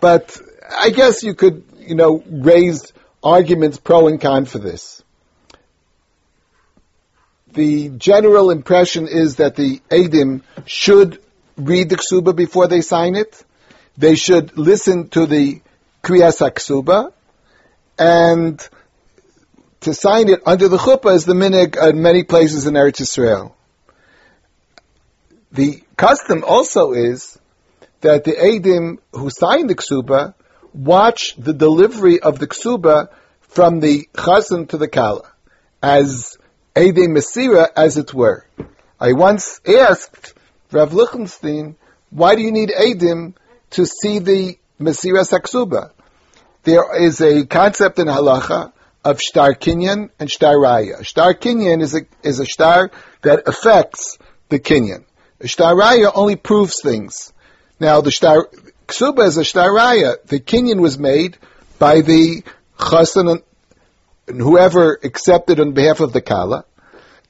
But 0.00 0.40
I 0.80 0.90
guess 0.90 1.22
you 1.22 1.34
could, 1.34 1.64
you 1.78 1.94
know, 1.94 2.22
raise 2.26 2.92
arguments 3.22 3.78
pro 3.78 4.08
and 4.08 4.20
con 4.20 4.44
for 4.44 4.58
this. 4.58 5.02
The 7.52 7.90
general 7.90 8.50
impression 8.50 9.08
is 9.08 9.36
that 9.36 9.56
the 9.56 9.80
Adim 9.90 10.42
should 10.64 11.22
read 11.56 11.90
the 11.90 11.96
ksuba 11.96 12.34
before 12.34 12.66
they 12.66 12.80
sign 12.80 13.14
it. 13.14 13.44
They 13.98 14.14
should 14.14 14.56
listen 14.56 15.08
to 15.10 15.26
the 15.26 15.60
kriyas 16.02 16.40
ksuba, 16.40 17.12
and 17.98 18.68
to 19.80 19.92
sign 19.92 20.28
it 20.28 20.40
under 20.46 20.68
the 20.68 20.78
chuppah 20.78 21.14
is 21.14 21.24
the 21.24 21.34
minig 21.34 21.76
in 21.76 22.00
many 22.00 22.22
places 22.22 22.66
in 22.66 22.74
Eretz 22.74 23.00
Yisrael. 23.00 23.52
The 25.52 25.82
custom 25.96 26.44
also 26.46 26.92
is 26.92 27.38
that 28.00 28.24
the 28.24 28.32
Adim 28.32 28.98
who 29.12 29.28
sign 29.28 29.66
the 29.66 29.74
ksuba 29.74 30.34
watch 30.74 31.34
the 31.36 31.52
delivery 31.52 32.20
of 32.20 32.38
the 32.38 32.46
ksuba 32.46 33.08
from 33.40 33.80
the 33.80 34.08
chazan 34.14 34.68
to 34.70 34.78
the 34.78 34.88
kala, 34.88 35.30
as 35.82 36.38
Adim 36.74 37.16
Mesira, 37.16 37.68
as 37.76 37.98
it 37.98 38.14
were. 38.14 38.46
I 38.98 39.12
once 39.12 39.60
asked 39.66 40.34
Rav 40.70 40.94
Lichtenstein, 40.94 41.76
why 42.10 42.34
do 42.34 42.42
you 42.42 42.52
need 42.52 42.70
Adim 42.70 43.34
to 43.70 43.84
see 43.84 44.18
the 44.18 44.58
Mesira 44.80 45.28
Saksuba? 45.28 45.90
There 46.62 46.96
is 46.96 47.20
a 47.20 47.44
concept 47.46 47.98
in 47.98 48.06
halacha 48.06 48.72
of 49.04 49.20
shtar 49.20 49.54
kinyan 49.54 50.10
and 50.18 50.30
shtar 50.30 50.54
raya. 50.54 51.04
Shtar 51.04 51.34
kinyan 51.34 51.82
is 51.82 51.94
a, 51.94 52.02
is 52.22 52.38
a 52.38 52.46
shtar 52.46 52.90
that 53.22 53.48
affects 53.48 54.18
the 54.48 54.60
kinyan. 54.60 55.04
Shtar 55.44 55.74
raya 55.74 56.12
only 56.14 56.36
proves 56.36 56.80
things. 56.80 57.32
Now 57.80 58.00
the 58.00 58.12
shtar 58.12 58.48
ksuba 58.92 59.26
is 59.26 59.38
a 59.38 59.44
shtar 59.44 59.70
raya. 59.70 60.16
The 60.26 60.40
kinyan 60.40 60.80
was 60.80 60.98
made 60.98 61.38
by 61.78 62.02
the 62.02 62.44
chasan 62.78 63.42
and 64.28 64.40
whoever 64.40 64.98
accepted 65.02 65.60
on 65.60 65.72
behalf 65.72 66.00
of 66.00 66.12
the 66.12 66.20
kala. 66.20 66.64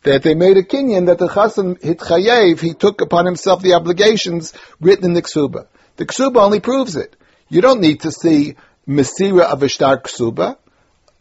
That 0.03 0.25
they 0.25 0.35
made 0.35 0.57
a 0.57 0.65
kinyan 0.65 1.07
that 1.07 1.19
the 1.19 1.29
chasan 1.29 1.79
chayev 1.79 2.61
he 2.61 2.75
took 2.75 3.01
upon 3.01 3.27
himself 3.27 3.63
the 3.63 3.75
obligations 3.75 4.53
written 4.81 5.05
in 5.07 5.13
the 5.13 5.23
ksuba. 5.23 5.67
The 5.97 6.07
ksuba 6.07 6.37
only 6.37 6.61
proves 6.61 6.97
it. 6.97 7.15
You 7.49 7.61
don't 7.61 7.81
need 7.81 8.01
to 8.01 8.11
see 8.11 8.57
mesira 8.89 9.43
of 9.43 9.63
a 9.63 9.69
shtar 9.69 10.01
ksuba. 10.01 10.57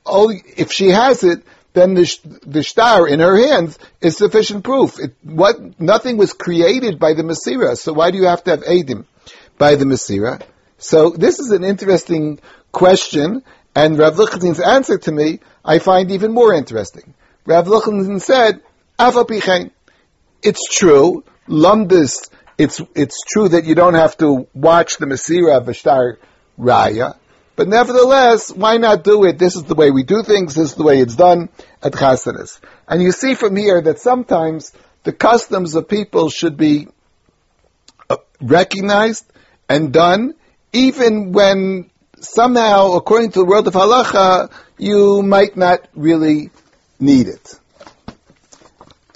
Only 0.04 0.44
if 0.58 0.72
she 0.72 0.90
has 0.90 1.24
it, 1.24 1.44
then 1.74 1.94
the, 1.94 2.40
the 2.46 2.64
star 2.64 3.08
in 3.08 3.20
her 3.20 3.38
hands 3.38 3.78
is 4.02 4.18
sufficient 4.18 4.64
proof. 4.64 5.00
It, 5.00 5.14
what, 5.24 5.80
nothing 5.80 6.18
was 6.18 6.34
created 6.34 7.00
by 7.00 7.14
the 7.14 7.22
Masira, 7.22 7.78
so 7.78 7.94
why 7.94 8.12
do 8.12 8.18
you 8.18 8.26
have 8.26 8.44
to 8.44 8.52
have 8.52 8.64
Adim 8.64 9.06
by 9.62 9.76
the 9.76 9.86
Masira? 9.86 10.42
So 10.80 11.12
this 11.12 11.38
is 11.38 11.52
an 11.52 11.64
interesting 11.64 12.40
question, 12.72 13.44
and 13.76 13.96
Rav 13.96 14.16
Lichdin's 14.16 14.60
answer 14.60 14.98
to 14.98 15.12
me, 15.12 15.40
I 15.64 15.78
find 15.78 16.10
even 16.10 16.34
more 16.34 16.52
interesting. 16.52 17.14
Rav 17.46 17.68
Lichdin 17.68 18.20
said, 18.20 18.62
It's 20.42 20.68
true, 20.80 21.24
Lumdis, 21.48 22.32
it's, 22.58 22.82
it's 22.96 23.24
true 23.32 23.50
that 23.50 23.66
you 23.66 23.76
don't 23.76 23.94
have 23.94 24.18
to 24.18 24.48
watch 24.56 24.98
the 24.98 25.06
Masira 25.06 25.58
of 25.58 25.68
Ashtar 25.68 26.18
Raya, 26.60 27.16
but 27.56 27.68
nevertheless, 27.68 28.52
why 28.52 28.78
not 28.78 29.04
do 29.04 29.26
it? 29.26 29.38
This 29.38 29.56
is 29.56 29.66
the 29.66 29.76
way 29.76 29.92
we 29.92 30.02
do 30.02 30.24
things. 30.24 30.56
This 30.56 30.72
is 30.72 30.76
the 30.76 30.84
way 30.84 31.00
it's 31.00 31.16
done 31.16 31.50
at 31.84 31.92
chasanas. 31.92 32.60
And 32.88 33.04
you 33.04 33.12
see 33.12 33.36
from 33.36 33.56
here 33.56 33.80
that 33.82 34.00
sometimes 34.00 34.72
the 35.04 35.14
customs 35.14 35.76
of 35.76 35.88
people 35.88 36.30
should 36.30 36.58
be 36.58 36.88
uh, 38.10 38.18
recognized 38.42 39.31
and 39.72 39.94
done, 39.94 40.34
even 40.74 41.32
when 41.32 41.90
somehow, 42.20 42.92
according 42.92 43.32
to 43.32 43.40
the 43.40 43.46
world 43.46 43.68
of 43.68 43.74
halacha, 43.74 44.52
you 44.78 45.22
might 45.24 45.56
not 45.56 45.88
really 45.96 46.50
need 47.00 47.28
it. 47.30 47.58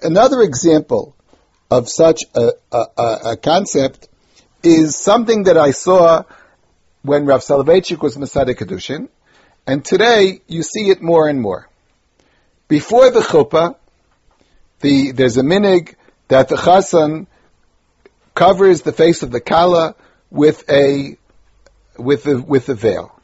Another 0.01 0.41
example 0.41 1.13
of 1.69 1.89
such 1.89 2.21
a, 2.35 2.51
a, 2.71 2.85
a 3.31 3.37
concept 3.37 4.07
is 4.63 4.95
something 4.95 5.43
that 5.43 5.57
I 5.57 5.71
saw 5.71 6.23
when 7.01 7.25
Rav 7.25 7.41
Soloveitchik 7.41 8.01
was 8.01 8.15
Mesader 8.15 8.55
Kedushin, 8.55 9.09
and 9.67 9.83
today 9.83 10.39
you 10.47 10.63
see 10.63 10.89
it 10.89 11.01
more 11.01 11.27
and 11.27 11.41
more. 11.41 11.67
Before 12.69 13.11
the 13.11 13.19
chuppah, 13.19 13.75
the, 14.79 15.11
there's 15.11 15.37
a 15.37 15.43
minig 15.43 15.95
that 16.29 16.47
the 16.47 16.55
chasan 16.55 17.27
covers 18.33 18.83
the 18.83 18.93
face 18.93 19.21
of 19.21 19.31
the 19.31 19.41
kala 19.41 19.95
with 20.35 20.69
a 20.69 21.17
with 21.97 22.27
a 22.27 22.37
with 22.37 22.67
a 22.69 22.75
veil. 22.75 23.17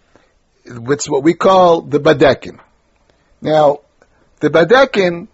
It's 0.63 1.09
what 1.09 1.23
we 1.23 1.33
call 1.33 1.81
the 1.81 1.99
badekin. 1.99 2.59
Now, 3.41 3.79
the 4.39 4.49
badekin 4.49 5.27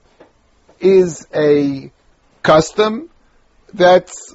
is 0.79 1.27
a 1.33 1.91
custom 2.41 3.09
that's 3.73 4.33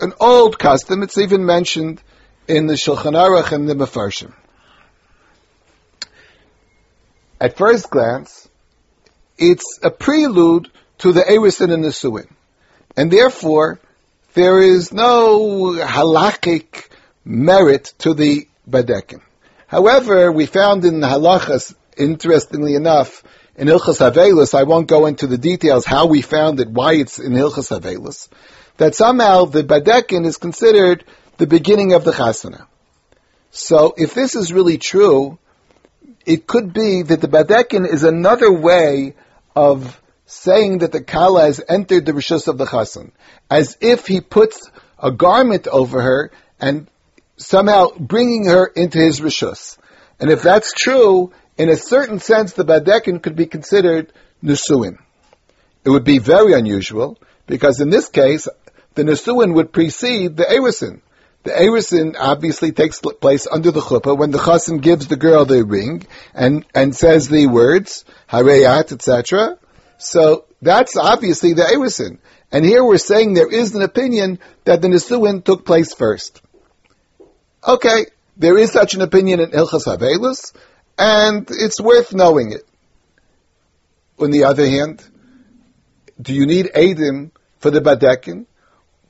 an 0.00 0.12
old 0.20 0.58
custom. 0.58 1.02
It's 1.02 1.18
even 1.18 1.44
mentioned 1.44 2.00
in 2.46 2.66
the 2.66 2.74
Shulchan 2.74 3.14
Aruch 3.14 3.52
and 3.52 3.68
the 3.68 3.74
Mefarshim. 3.74 4.32
At 7.40 7.56
first 7.56 7.90
glance, 7.90 8.48
it's 9.36 9.80
a 9.82 9.90
prelude 9.90 10.70
to 10.98 11.12
the 11.12 11.22
Erisin 11.22 11.72
and 11.72 11.82
the 11.82 11.90
Suin. 11.90 12.28
And 12.96 13.10
therefore, 13.10 13.80
there 14.34 14.60
is 14.60 14.92
no 14.92 15.72
halachic 15.72 16.88
merit 17.24 17.94
to 17.98 18.14
the 18.14 18.48
Badekin. 18.68 19.20
However, 19.66 20.30
we 20.32 20.46
found 20.46 20.84
in 20.84 21.00
the 21.00 21.06
halachas, 21.06 21.74
interestingly 21.96 22.74
enough, 22.74 23.22
in 23.56 23.68
Hilchas 23.68 23.98
Havelus, 23.98 24.54
I 24.54 24.62
won't 24.62 24.88
go 24.88 25.06
into 25.06 25.26
the 25.26 25.38
details 25.38 25.84
how 25.84 26.06
we 26.06 26.22
found 26.22 26.60
it, 26.60 26.68
why 26.68 26.94
it's 26.94 27.18
in 27.18 27.32
Hilchas 27.32 27.70
Havelus, 27.70 28.28
that 28.78 28.94
somehow 28.94 29.44
the 29.44 29.62
Badekin 29.62 30.24
is 30.24 30.36
considered 30.38 31.04
the 31.38 31.46
beginning 31.46 31.92
of 31.92 32.04
the 32.04 32.12
chasana. 32.12 32.66
So 33.50 33.94
if 33.96 34.14
this 34.14 34.34
is 34.34 34.52
really 34.52 34.78
true, 34.78 35.38
it 36.24 36.46
could 36.46 36.72
be 36.72 37.02
that 37.02 37.20
the 37.20 37.28
badekin 37.28 37.86
is 37.86 38.04
another 38.04 38.52
way 38.52 39.14
of 39.54 40.00
saying 40.32 40.78
that 40.78 40.92
the 40.92 41.02
kala 41.02 41.42
has 41.42 41.60
entered 41.68 42.06
the 42.06 42.12
rishus 42.12 42.48
of 42.48 42.56
the 42.56 42.64
chasan, 42.64 43.12
as 43.50 43.76
if 43.80 44.06
he 44.06 44.20
puts 44.20 44.70
a 44.98 45.10
garment 45.10 45.66
over 45.66 46.00
her 46.00 46.30
and 46.58 46.88
somehow 47.36 47.88
bringing 47.98 48.46
her 48.46 48.66
into 48.66 48.98
his 48.98 49.20
rishus. 49.20 49.76
And 50.18 50.30
if 50.30 50.42
that's 50.42 50.72
true, 50.72 51.32
in 51.58 51.68
a 51.68 51.76
certain 51.76 52.18
sense, 52.18 52.54
the 52.54 52.64
Badekin 52.64 53.22
could 53.22 53.36
be 53.36 53.46
considered 53.46 54.12
Nusuin. 54.42 54.98
It 55.84 55.90
would 55.90 56.04
be 56.04 56.18
very 56.18 56.54
unusual, 56.54 57.18
because 57.46 57.80
in 57.80 57.90
this 57.90 58.08
case, 58.08 58.48
the 58.94 59.02
Nusuin 59.02 59.54
would 59.54 59.72
precede 59.72 60.36
the 60.36 60.44
Erisin. 60.44 61.02
The 61.42 61.50
Erisin 61.50 62.14
obviously 62.18 62.72
takes 62.72 63.00
place 63.00 63.46
under 63.50 63.70
the 63.70 63.80
chuppah 63.80 64.16
when 64.16 64.30
the 64.30 64.38
chassan 64.38 64.80
gives 64.80 65.08
the 65.08 65.16
girl 65.16 65.44
the 65.44 65.64
ring 65.64 66.06
and, 66.34 66.64
and 66.74 66.94
says 66.94 67.28
the 67.28 67.48
words, 67.48 68.04
hareyat, 68.30 68.92
etc. 68.92 69.58
So 70.02 70.44
that's 70.60 70.96
obviously 70.96 71.52
the 71.54 71.62
Erisin. 71.62 72.18
And 72.50 72.64
here 72.64 72.84
we're 72.84 72.98
saying 72.98 73.34
there 73.34 73.50
is 73.50 73.74
an 73.74 73.82
opinion 73.82 74.38
that 74.64 74.82
the 74.82 74.88
Nisuin 74.88 75.44
took 75.44 75.64
place 75.64 75.94
first. 75.94 76.42
Okay, 77.66 78.06
there 78.36 78.58
is 78.58 78.72
such 78.72 78.94
an 78.94 79.00
opinion 79.00 79.40
in 79.40 79.50
Ilchas 79.50 79.86
Havelus, 79.86 80.52
and 80.98 81.48
it's 81.50 81.80
worth 81.80 82.12
knowing 82.12 82.52
it. 82.52 82.66
On 84.18 84.30
the 84.30 84.44
other 84.44 84.66
hand, 84.66 85.02
do 86.20 86.34
you 86.34 86.46
need 86.46 86.66
Adim 86.74 87.30
for 87.60 87.70
the 87.70 87.80
Badekin? 87.80 88.46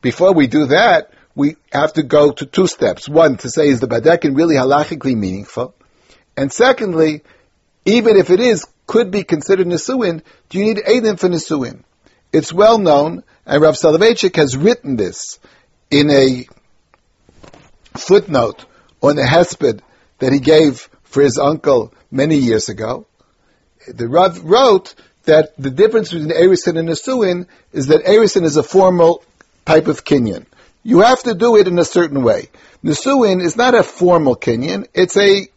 Before 0.00 0.32
we 0.32 0.46
do 0.46 0.66
that, 0.66 1.10
we 1.34 1.56
have 1.72 1.94
to 1.94 2.02
go 2.02 2.32
to 2.32 2.46
two 2.46 2.66
steps. 2.66 3.08
One, 3.08 3.38
to 3.38 3.50
say, 3.50 3.68
is 3.68 3.80
the 3.80 3.88
Badekin 3.88 4.36
really 4.36 4.56
halachically 4.56 5.16
meaningful? 5.16 5.74
And 6.36 6.52
secondly, 6.52 7.22
even 7.84 8.16
if 8.16 8.30
it 8.30 8.40
is, 8.40 8.66
could 8.92 9.10
be 9.10 9.24
considered 9.24 9.66
Nisuin, 9.66 10.20
do 10.50 10.58
you 10.58 10.64
need 10.64 10.76
Adim 10.76 11.18
for 11.18 11.26
Nisuin? 11.26 11.82
It's 12.30 12.52
well 12.52 12.76
known, 12.76 13.22
and 13.46 13.62
Rav 13.62 13.74
Soloveitchik 13.74 14.36
has 14.36 14.54
written 14.54 14.96
this 14.96 15.38
in 15.90 16.10
a 16.10 16.46
footnote 17.96 18.66
on 19.02 19.16
the 19.16 19.22
hesped 19.22 19.80
that 20.18 20.32
he 20.34 20.40
gave 20.40 20.90
for 21.04 21.22
his 21.22 21.38
uncle 21.38 21.94
many 22.10 22.36
years 22.36 22.68
ago. 22.68 23.06
The 23.88 24.08
Rav 24.08 24.44
wrote 24.44 24.94
that 25.24 25.56
the 25.56 25.70
difference 25.70 26.12
between 26.12 26.28
Erisin 26.28 26.78
and 26.78 26.90
Nisuin 26.90 27.46
is 27.72 27.86
that 27.86 28.04
Erisin 28.04 28.44
is 28.44 28.58
a 28.58 28.62
formal 28.62 29.24
type 29.64 29.86
of 29.86 30.04
Kinyan. 30.04 30.44
You 30.82 31.00
have 31.00 31.22
to 31.22 31.32
do 31.32 31.56
it 31.56 31.66
in 31.66 31.78
a 31.78 31.86
certain 31.86 32.22
way. 32.22 32.50
Nisuin 32.84 33.42
is 33.42 33.56
not 33.56 33.74
a 33.74 33.82
formal 33.82 34.36
Kinyan, 34.36 34.86
it's 34.92 35.16
a 35.16 35.48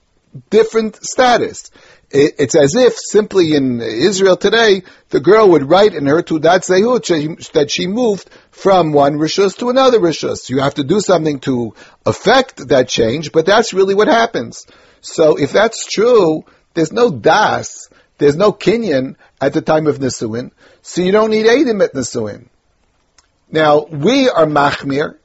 different 0.50 1.04
status. 1.04 1.72
It's 2.18 2.56
as 2.56 2.76
if 2.76 2.94
simply 2.98 3.56
in 3.56 3.82
Israel 3.82 4.38
today, 4.38 4.84
the 5.10 5.20
girl 5.20 5.50
would 5.50 5.70
write 5.70 5.94
in 5.94 6.06
her 6.06 6.22
Teudat 6.22 6.64
Zehut 6.64 7.52
that 7.52 7.70
she 7.70 7.88
moved 7.88 8.30
from 8.52 8.94
one 8.94 9.16
Rishus 9.16 9.58
to 9.58 9.70
another 9.70 10.00
Rishus. 10.00 10.50
You 10.50 10.60
have 10.60 10.76
to 10.76 10.86
do 10.86 11.02
something 11.02 11.40
to 11.42 11.74
affect 12.06 12.70
that 12.70 12.88
change, 12.88 13.34
but 13.34 13.46
that's 13.46 13.74
really 13.74 13.96
what 13.96 14.08
happens. 14.08 14.66
So 15.02 15.38
if 15.38 15.52
that's 15.52 15.86
true, 15.86 16.46
there's 16.74 16.94
no 16.94 17.12
Das, 17.12 17.90
there's 18.18 18.38
no 18.38 18.54
Kinyan 18.54 19.18
at 19.42 19.52
the 19.52 19.62
time 19.62 19.86
of 19.86 20.00
Nisuin, 20.00 20.52
so 20.82 21.02
you 21.02 21.12
don't 21.12 21.32
need 21.32 21.48
Adim 21.48 21.84
at 21.84 21.94
Nisuin. 21.94 22.48
Now, 23.52 23.84
we 23.84 24.30
are 24.30 24.46
Machmir 24.46 25.18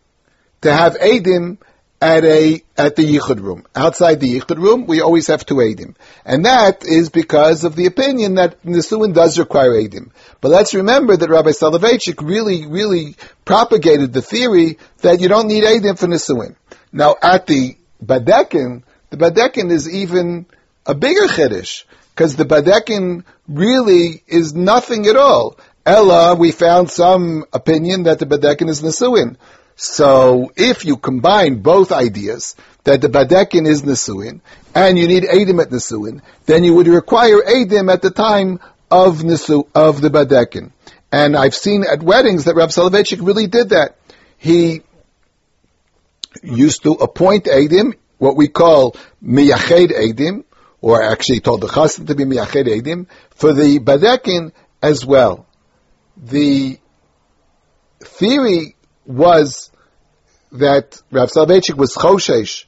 to 0.63 0.73
have 0.73 0.99
Adim 0.99 1.59
at 2.00 2.25
a 2.25 2.62
at 2.76 2.97
the 2.97 3.02
yichud 3.02 3.40
room. 3.40 3.64
Outside 3.75 4.21
the 4.21 4.38
yichud 4.38 4.57
room, 4.57 4.87
we 4.87 5.00
always 5.00 5.26
have 5.26 5.45
to 5.47 5.54
edim, 5.54 5.97
and 6.25 6.47
that 6.47 6.85
is 6.85 7.11
because 7.11 7.64
of 7.64 7.76
the 7.76 7.87
opinion 7.87 8.37
that 8.37 8.62
nisuin 8.62 9.14
does 9.14 9.38
require 9.38 9.73
edim. 9.73 10.11
But 10.40 10.50
let's 10.50 10.75
remember 10.75 11.16
that 11.16 11.28
Rabbi 11.28 11.50
Soloveitchik 11.50 12.26
really, 12.26 12.66
really 12.66 13.16
propagated 13.45 14.12
the 14.12 14.23
theory 14.23 14.78
that 15.02 15.21
you 15.21 15.28
don't 15.28 15.49
need 15.49 15.64
edim 15.64 15.99
for 15.99 16.07
nisuin. 16.07 16.57
Now, 16.92 17.16
at 17.23 17.47
the 17.47 17.76
badekin, 18.04 18.83
the 19.11 19.16
badekin 19.16 19.71
is 19.71 19.88
even 19.88 20.47
a 20.87 20.95
bigger 20.95 21.26
chiddush 21.26 21.85
because 22.14 22.37
the 22.37 22.45
badekin 22.45 23.25
really 23.47 24.23
is 24.26 24.54
nothing 24.54 25.06
at 25.06 25.17
all. 25.17 25.58
Ella, 25.84 26.34
we 26.34 26.52
found 26.52 26.91
some 26.91 27.45
opinion 27.52 28.04
that 28.04 28.19
the 28.19 28.26
badekin 28.26 28.69
is 28.69 28.82
nisuin. 28.82 29.36
So 29.76 30.52
if 30.56 30.85
you 30.85 30.97
combine 30.97 31.63
both 31.63 31.93
ideas, 31.93 32.54
that 32.85 33.00
the 33.00 33.09
Badekin 33.09 33.67
is 33.67 33.83
Nisuin, 33.83 34.41
and 34.75 34.99
you 34.99 35.06
need 35.06 35.25
Adim 35.25 35.61
at 35.61 35.71
Nisuin, 35.71 36.23
then 36.47 36.65
you 36.65 36.75
would 36.75 36.87
require 36.87 37.41
Adim 37.41 37.93
at 37.93 38.02
the 38.02 38.11
time 38.11 38.61
of 38.91 39.19
Nisu, 39.19 39.67
of 39.75 40.00
the 40.00 40.11
Badekin. 40.11 40.73
And 41.13 41.37
I've 41.37 41.54
seen 41.54 41.85
at 41.85 42.02
weddings 42.02 42.45
that 42.45 42.54
Rav 42.54 42.71
Soloveitchik 42.71 43.25
really 43.25 43.47
did 43.47 43.71
that. 43.71 43.97
He 44.39 44.83
used 46.43 46.83
to 46.85 46.93
appoint 46.93 47.45
Adim, 47.45 47.95
what 48.19 48.37
we 48.37 48.49
call 48.49 48.97
Miyached 49.23 49.93
Adim, 49.93 50.45
or 50.80 51.02
actually 51.02 51.41
told 51.41 51.61
the 51.61 51.67
Chassan 51.67 52.06
to 52.06 52.15
be 52.15 52.25
Miyached 52.25 52.67
Adim, 52.67 53.06
for 53.30 53.52
the 53.52 53.78
Badekin 53.78 54.52
as 54.83 55.04
well. 55.04 55.47
The 56.17 56.78
theory 58.00 58.76
was 59.11 59.71
that 60.53 61.01
Rav 61.11 61.31
Soloveitchik 61.31 61.77
was 61.77 61.95
choshesh 61.95 62.65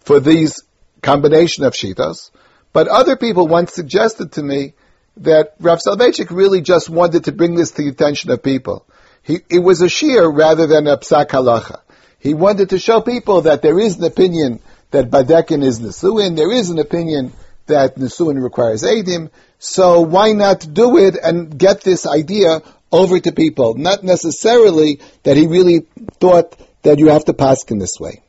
for 0.00 0.20
these 0.20 0.62
combination 1.02 1.64
of 1.64 1.74
shitas, 1.74 2.30
but 2.72 2.88
other 2.88 3.16
people 3.16 3.46
once 3.46 3.72
suggested 3.72 4.32
to 4.32 4.42
me 4.42 4.74
that 5.18 5.54
Rav 5.60 5.78
Soloveitchik 5.78 6.30
really 6.30 6.60
just 6.60 6.90
wanted 6.90 7.24
to 7.24 7.32
bring 7.32 7.54
this 7.54 7.70
to 7.72 7.82
the 7.82 7.88
attention 7.88 8.30
of 8.30 8.42
people. 8.42 8.86
He, 9.22 9.40
it 9.48 9.60
was 9.60 9.80
a 9.80 9.88
shear 9.88 10.28
rather 10.28 10.66
than 10.66 10.86
a 10.86 10.98
psak 10.98 11.28
halacha. 11.28 11.80
He 12.18 12.34
wanted 12.34 12.70
to 12.70 12.78
show 12.78 13.00
people 13.00 13.42
that 13.42 13.62
there 13.62 13.78
is 13.78 13.98
an 13.98 14.04
opinion 14.04 14.60
that 14.90 15.10
badekin 15.10 15.62
is 15.62 15.80
nesuin, 15.80 16.36
there 16.36 16.52
is 16.52 16.70
an 16.70 16.78
opinion 16.78 17.32
that 17.66 17.96
nesuin 17.96 18.42
requires 18.42 18.82
edim, 18.82 19.30
so 19.58 20.00
why 20.00 20.32
not 20.32 20.66
do 20.72 20.98
it 20.98 21.16
and 21.22 21.58
get 21.58 21.80
this 21.80 22.06
idea 22.06 22.62
over 22.94 23.18
to 23.18 23.32
people? 23.32 23.74
Not 23.74 24.04
necessarily 24.04 25.00
that 25.24 25.36
he 25.36 25.46
really 25.46 25.80
thought 26.20 26.56
that 26.82 26.98
you 26.98 27.08
have 27.08 27.24
to 27.24 27.34
pass 27.34 27.64
in 27.64 27.78
this 27.78 27.98
way. 27.98 28.22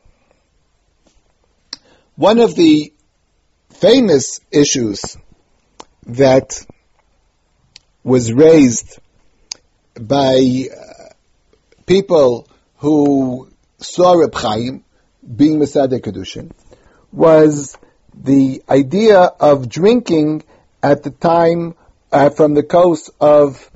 One 2.16 2.40
of 2.40 2.56
the 2.56 2.92
famous 3.70 4.40
issues 4.52 5.18
that 6.08 6.66
was 8.04 8.34
raised 8.34 9.00
by 10.00 10.68
uh, 10.72 11.14
people 11.86 12.48
who 12.78 13.50
saw 13.78 14.14
Reb 14.14 14.34
Chaim 14.34 14.84
being 15.36 15.60
Mesadeh 15.60 16.00
Kedushin 16.00 16.52
was 17.12 17.78
the 18.14 18.64
idea 18.70 19.20
of 19.20 19.70
drinking 19.70 20.44
at 20.82 21.04
the 21.04 21.12
time 21.12 21.76
uh, 22.12 22.30
from 22.30 22.54
the 22.54 22.64
coast 22.64 23.10
of 23.20 23.70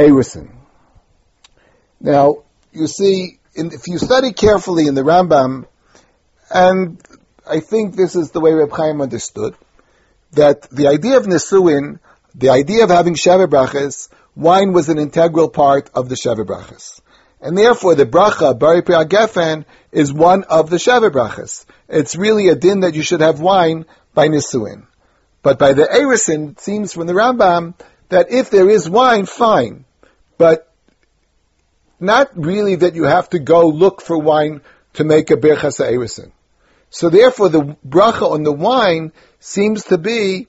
Erison. 0.00 0.50
Now, 2.00 2.44
you 2.72 2.86
see, 2.86 3.38
in, 3.54 3.72
if 3.72 3.86
you 3.86 3.98
study 3.98 4.32
carefully 4.32 4.86
in 4.86 4.94
the 4.94 5.02
Rambam, 5.02 5.66
and 6.50 7.00
I 7.46 7.60
think 7.60 7.94
this 7.94 8.16
is 8.16 8.30
the 8.30 8.40
way 8.40 8.52
Reb 8.52 8.72
Chaim 8.72 9.00
understood, 9.00 9.54
that 10.32 10.70
the 10.70 10.88
idea 10.88 11.16
of 11.16 11.26
Nesuin, 11.26 11.98
the 12.34 12.50
idea 12.50 12.84
of 12.84 12.90
having 12.90 13.14
Sheva 13.14 13.46
Brachas, 13.46 14.08
wine 14.34 14.72
was 14.72 14.88
an 14.88 14.98
integral 14.98 15.48
part 15.50 15.90
of 15.94 16.08
the 16.08 16.14
Sheva 16.14 16.46
Brachas. 16.46 17.00
And 17.40 17.56
therefore 17.56 17.94
the 17.94 18.06
bracha, 18.06 18.58
Bari 18.58 18.82
Gefen, 18.82 19.64
is 19.92 20.12
one 20.12 20.44
of 20.44 20.70
the 20.70 20.76
Sheva 20.76 21.10
Brachas. 21.10 21.64
It's 21.88 22.14
really 22.16 22.48
a 22.48 22.54
din 22.54 22.80
that 22.80 22.94
you 22.94 23.02
should 23.02 23.20
have 23.20 23.40
wine 23.40 23.86
by 24.14 24.28
Nisuin. 24.28 24.86
But 25.42 25.58
by 25.58 25.72
the 25.72 25.84
Erisin, 25.84 26.52
it 26.52 26.60
seems 26.60 26.92
from 26.92 27.06
the 27.06 27.14
Rambam 27.14 27.74
that 28.10 28.30
if 28.30 28.50
there 28.50 28.68
is 28.68 28.88
wine, 28.88 29.26
fine. 29.26 29.84
But 30.40 30.72
not 32.00 32.30
really 32.34 32.76
that 32.76 32.94
you 32.94 33.04
have 33.04 33.28
to 33.28 33.38
go 33.38 33.68
look 33.68 34.00
for 34.00 34.16
wine 34.16 34.62
to 34.94 35.04
make 35.04 35.30
a 35.30 35.36
birchas 35.36 35.76
ha'erisin. 35.76 36.32
So 36.88 37.10
therefore, 37.10 37.50
the 37.50 37.76
bracha 37.86 38.22
on 38.22 38.42
the 38.42 38.52
wine 38.52 39.12
seems 39.38 39.84
to 39.92 39.98
be 39.98 40.46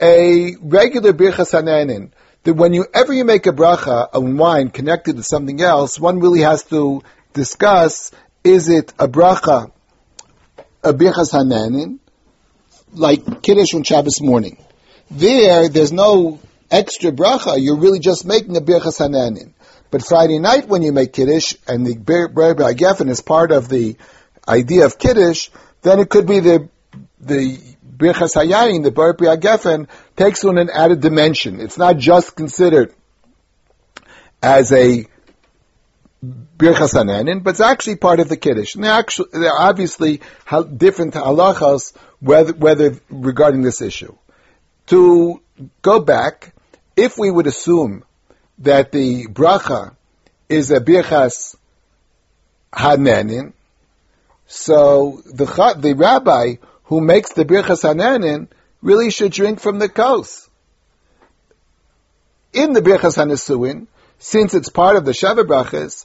a 0.00 0.54
regular 0.60 1.12
birchas 1.12 1.50
hananin. 1.50 2.12
That 2.44 2.54
whenever 2.54 3.12
you 3.12 3.24
make 3.24 3.46
a 3.46 3.52
bracha 3.52 4.10
on 4.14 4.36
wine 4.36 4.70
connected 4.70 5.16
to 5.16 5.24
something 5.24 5.60
else, 5.60 5.98
one 5.98 6.20
really 6.20 6.42
has 6.42 6.62
to 6.66 7.02
discuss: 7.32 8.12
is 8.44 8.68
it 8.68 8.92
a 8.96 9.08
bracha, 9.08 9.72
a 10.84 10.92
birchas 10.94 11.32
hananin, 11.32 11.98
like 12.92 13.42
kiddush 13.42 13.74
on 13.74 13.82
Shabbos 13.82 14.20
morning? 14.20 14.56
There, 15.10 15.68
there's 15.68 15.90
no 15.92 16.38
extra 16.72 17.12
bracha. 17.12 17.62
You're 17.62 17.78
really 17.78 18.00
just 18.00 18.24
making 18.24 18.56
a 18.56 18.60
birchas 18.60 18.98
hananin. 18.98 19.52
But 19.90 20.04
Friday 20.04 20.38
night 20.38 20.68
when 20.68 20.82
you 20.82 20.90
make 20.90 21.12
Kiddush, 21.12 21.54
and 21.68 21.86
the 21.86 21.96
Ber 21.96 22.28
Geffen 22.28 23.10
is 23.10 23.20
part 23.20 23.52
of 23.52 23.68
the 23.68 23.96
idea 24.48 24.86
of 24.86 24.98
Kiddush, 24.98 25.50
then 25.82 26.00
it 26.00 26.08
could 26.08 26.26
be 26.26 26.40
the, 26.40 26.68
the 27.20 27.58
Birchas 27.96 28.34
Hayayin, 28.34 28.82
the 28.82 28.90
Ber 28.90 29.12
Geffen, 29.12 29.88
takes 30.16 30.44
on 30.44 30.56
an 30.56 30.70
added 30.70 31.00
dimension. 31.00 31.60
It's 31.60 31.76
not 31.76 31.98
just 31.98 32.34
considered 32.34 32.94
as 34.42 34.72
a 34.72 35.06
Birchas 36.24 36.94
Hananin, 36.94 37.42
but 37.42 37.50
it's 37.50 37.60
actually 37.60 37.96
part 37.96 38.18
of 38.20 38.28
the 38.28 38.36
Kiddush. 38.36 38.74
And 38.76 38.84
there, 38.84 38.92
actually, 38.92 39.28
there 39.32 39.52
are 39.52 39.68
obviously 39.68 40.20
different 40.76 41.14
halachas 41.14 41.94
whether, 42.20 42.52
whether 42.54 42.98
regarding 43.10 43.62
this 43.62 43.82
issue. 43.82 44.16
To 44.86 45.42
go 45.82 46.00
back, 46.00 46.51
if 46.96 47.18
we 47.18 47.30
would 47.30 47.46
assume 47.46 48.04
that 48.58 48.92
the 48.92 49.26
bracha 49.26 49.96
is 50.48 50.70
a 50.70 50.80
Birchas 50.80 51.56
Hananin, 52.72 53.52
so 54.46 55.22
the 55.26 55.46
the 55.78 55.94
rabbi 55.94 56.56
who 56.84 57.00
makes 57.00 57.32
the 57.32 57.44
Birchas 57.44 57.82
Hananin 57.82 58.48
really 58.82 59.10
should 59.10 59.32
drink 59.32 59.60
from 59.60 59.78
the 59.78 59.88
kos. 59.88 60.48
In 62.52 62.72
the 62.72 62.82
Birchas 62.82 63.16
Hanisuin, 63.16 63.86
since 64.18 64.54
it's 64.54 64.68
part 64.68 64.96
of 64.96 65.04
the 65.04 65.12
Sheva 65.12 65.44
Brachas, 65.44 66.04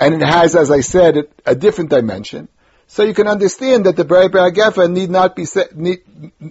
and 0.00 0.14
it 0.14 0.22
has, 0.22 0.56
as 0.56 0.70
I 0.70 0.80
said, 0.80 1.28
a 1.46 1.54
different 1.54 1.90
dimension, 1.90 2.48
so 2.88 3.04
you 3.04 3.14
can 3.14 3.28
understand 3.28 3.86
that 3.86 3.96
the 3.96 4.04
Bari 4.04 4.28
Geffen 4.28 4.92
need 4.92 5.10
not 5.10 5.36
be 5.36 5.44
set, 5.44 5.76
need, 5.76 6.00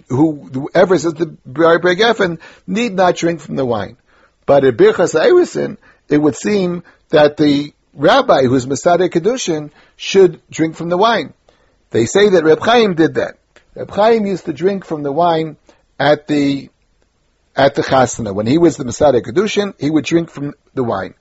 who, 0.08 0.48
whoever 0.52 0.96
says 0.96 1.14
the 1.14 1.26
Bari 1.44 1.78
Geffen 1.78 2.40
need 2.66 2.94
not 2.94 3.16
drink 3.16 3.40
from 3.40 3.56
the 3.56 3.66
wine. 3.66 3.96
But 4.46 4.64
at 4.64 4.76
Birchas 4.76 5.14
Eirisin, 5.14 5.76
it 6.08 6.16
would 6.16 6.36
seem 6.36 6.84
that 7.10 7.36
the 7.36 7.74
rabbi 7.92 8.44
who's 8.44 8.66
Mesader 8.66 9.10
Kedushin 9.10 9.72
should 9.96 10.40
drink 10.48 10.76
from 10.76 10.88
the 10.88 10.96
wine. 10.96 11.34
They 11.90 12.06
say 12.06 12.30
that 12.30 12.44
Reb 12.44 12.60
Chaim 12.60 12.94
did 12.94 13.14
that. 13.14 13.36
Reb 13.74 13.90
Chaim 13.90 14.24
used 14.24 14.44
to 14.44 14.52
drink 14.52 14.84
from 14.84 15.02
the 15.02 15.12
wine 15.12 15.56
at 15.98 16.28
the 16.28 16.70
at 17.56 17.74
the 17.74 17.82
chasana. 17.82 18.32
When 18.32 18.46
he 18.46 18.58
was 18.58 18.76
the 18.76 18.84
Mesader 18.84 19.22
Kedushin, 19.22 19.74
he 19.78 19.90
would 19.90 20.04
drink 20.04 20.30
from 20.30 20.54
the 20.74 20.84
wine. 20.84 21.14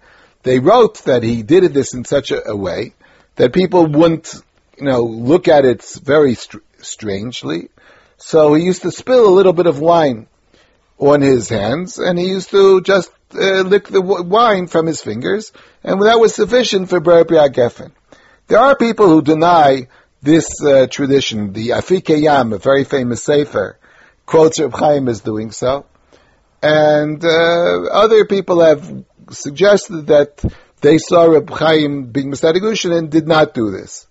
They 0.44 0.60
wrote 0.60 1.04
that 1.06 1.24
he 1.24 1.42
did 1.42 1.74
this 1.74 1.96
in 1.96 2.06
such 2.06 2.32
a, 2.32 2.50
a 2.50 2.56
way 2.56 2.94
that 3.36 3.54
people 3.54 3.88
wouldn't, 3.88 4.34
you 4.78 4.86
know, 4.86 5.04
look 5.04 5.48
at 5.48 5.66
it 5.66 5.84
very 6.04 6.36
str- 6.36 6.58
strangely. 6.80 7.70
So 8.18 8.54
he 8.54 8.64
used 8.64 8.84
to 8.84 8.92
spill 8.92 9.28
a 9.28 9.34
little 9.34 9.54
bit 9.54 9.68
of 9.68 9.80
wine 9.80 10.28
on 10.98 11.22
his 11.22 11.50
hands, 11.50 12.00
and 12.00 12.18
he 12.18 12.28
used 12.28 12.50
to 12.52 12.82
just 12.82 13.12
uh, 13.36 13.62
lick 13.62 13.88
the 13.88 14.02
w- 14.02 14.24
wine 14.24 14.68
from 14.68 14.88
his 14.88 15.02
fingers, 15.02 15.52
and 15.84 16.02
that 16.02 16.20
was 16.20 16.34
sufficient 16.34 16.90
for 16.90 17.00
Ber 17.00 17.24
Geffen. 17.24 17.92
There 18.48 18.60
are 18.60 18.76
people 18.76 19.08
who 19.08 19.22
deny 19.22 19.88
this 20.22 20.64
uh, 20.64 20.88
tradition. 20.90 21.54
The 21.54 21.70
Afikei 21.70 22.22
Yam, 22.22 22.54
a 22.54 22.58
very 22.58 22.84
famous 22.84 23.24
sefer, 23.24 23.78
quotes 24.26 24.60
Reb 24.60 24.74
Chaim 24.74 25.08
as 25.08 25.22
doing 25.22 25.52
so. 25.52 25.86
And 26.64 27.24
uh, 27.24 27.84
other 27.92 28.26
people 28.26 28.62
have 28.62 29.04
suggested 29.30 30.08
that 30.08 30.44
they 30.82 30.98
saw 30.98 31.26
Reb 31.26 31.50
Chaim 31.50 32.06
being 32.06 32.30
Masada 32.30 32.60
and 32.96 33.12
did 33.12 33.28
not 33.28 33.54
do 33.54 33.72
this. 33.72 34.07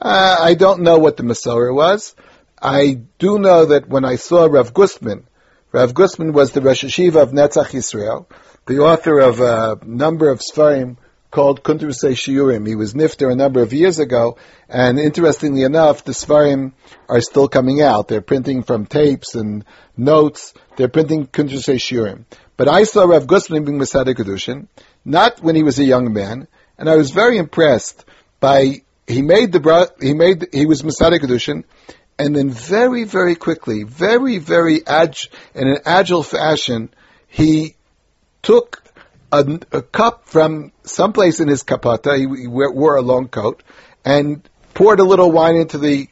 Uh, 0.00 0.36
I 0.40 0.54
don't 0.54 0.82
know 0.82 0.98
what 0.98 1.16
the 1.16 1.22
Masorah 1.22 1.74
was. 1.74 2.14
I 2.60 3.00
do 3.18 3.38
know 3.38 3.66
that 3.66 3.88
when 3.88 4.04
I 4.04 4.16
saw 4.16 4.46
Rav 4.46 4.72
Gustman, 4.74 5.24
Rav 5.72 5.94
Gustman 5.94 6.32
was 6.32 6.52
the 6.52 6.60
Rosh 6.60 6.84
Hashiva 6.84 7.22
of 7.22 7.32
Netzach 7.32 7.70
Yisrael, 7.70 8.26
the 8.66 8.78
author 8.78 9.18
of 9.18 9.40
a 9.40 9.78
number 9.84 10.30
of 10.30 10.40
Sfarim 10.40 10.96
called 11.30 11.62
Kuntrusei 11.62 12.12
Shiurim. 12.12 12.66
He 12.66 12.74
was 12.74 12.94
Nifter 12.94 13.30
a 13.30 13.36
number 13.36 13.60
of 13.60 13.72
years 13.72 13.98
ago, 13.98 14.38
and 14.68 14.98
interestingly 14.98 15.62
enough, 15.62 16.04
the 16.04 16.12
Sfarim 16.12 16.72
are 17.08 17.20
still 17.20 17.48
coming 17.48 17.82
out. 17.82 18.08
They're 18.08 18.20
printing 18.20 18.62
from 18.62 18.86
tapes 18.86 19.34
and 19.34 19.64
notes. 19.96 20.54
They're 20.76 20.88
printing 20.88 21.26
Kuntrusei 21.26 21.76
Shiurim. 21.76 22.24
But 22.56 22.68
I 22.68 22.84
saw 22.84 23.04
Rav 23.04 23.26
Gustman 23.26 23.64
being 23.64 23.78
Mesader 23.78 24.14
Kedushin, 24.14 24.68
not 25.04 25.42
when 25.42 25.56
he 25.56 25.62
was 25.62 25.78
a 25.78 25.84
young 25.84 26.12
man, 26.12 26.48
and 26.78 26.88
I 26.88 26.96
was 26.96 27.10
very 27.10 27.36
impressed 27.36 28.04
by 28.40 28.82
he 29.06 29.22
made 29.22 29.52
the 29.52 29.92
he 30.00 30.14
made 30.14 30.48
he 30.52 30.66
was 30.66 30.82
Mesader 30.82 31.20
Kedushin, 31.20 31.64
and 32.18 32.34
then 32.34 32.50
very 32.50 33.04
very 33.04 33.34
quickly, 33.34 33.84
very 33.84 34.38
very 34.38 34.86
ag, 34.86 35.16
in 35.54 35.68
an 35.68 35.78
agile 35.84 36.22
fashion, 36.22 36.90
he 37.28 37.76
took 38.42 38.82
a, 39.32 39.58
a 39.72 39.82
cup 39.82 40.28
from 40.28 40.72
someplace 40.82 41.40
in 41.40 41.48
his 41.48 41.62
kapata. 41.62 42.16
He, 42.16 42.42
he 42.42 42.48
wore 42.48 42.96
a 42.96 43.02
long 43.02 43.28
coat 43.28 43.62
and 44.04 44.48
poured 44.74 45.00
a 45.00 45.04
little 45.04 45.30
wine 45.30 45.56
into 45.56 45.78
the 45.78 46.08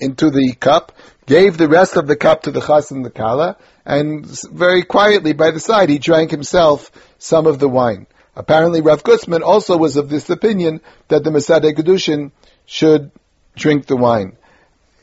into 0.00 0.30
the 0.30 0.54
cup, 0.58 0.92
gave 1.26 1.56
the 1.56 1.68
rest 1.68 1.96
of 1.96 2.06
the 2.06 2.16
cup 2.16 2.42
to 2.42 2.50
the 2.50 2.60
chas 2.60 2.90
and 2.90 3.04
the 3.04 3.10
kala, 3.10 3.56
and 3.86 4.26
very 4.50 4.82
quietly 4.82 5.32
by 5.32 5.50
the 5.52 5.60
side 5.60 5.88
he 5.88 5.98
drank 5.98 6.30
himself 6.30 6.90
some 7.18 7.46
of 7.46 7.58
the 7.58 7.68
wine. 7.68 8.06
Apparently, 8.36 8.80
Rav 8.80 9.02
Gustman 9.02 9.42
also 9.42 9.76
was 9.76 9.96
of 9.96 10.08
this 10.08 10.28
opinion 10.30 10.80
that 11.08 11.22
the 11.22 11.30
Mesader 11.30 11.72
Kedushin 11.72 12.32
should 12.66 13.10
drink 13.56 13.86
the 13.86 13.96
wine. 13.96 14.36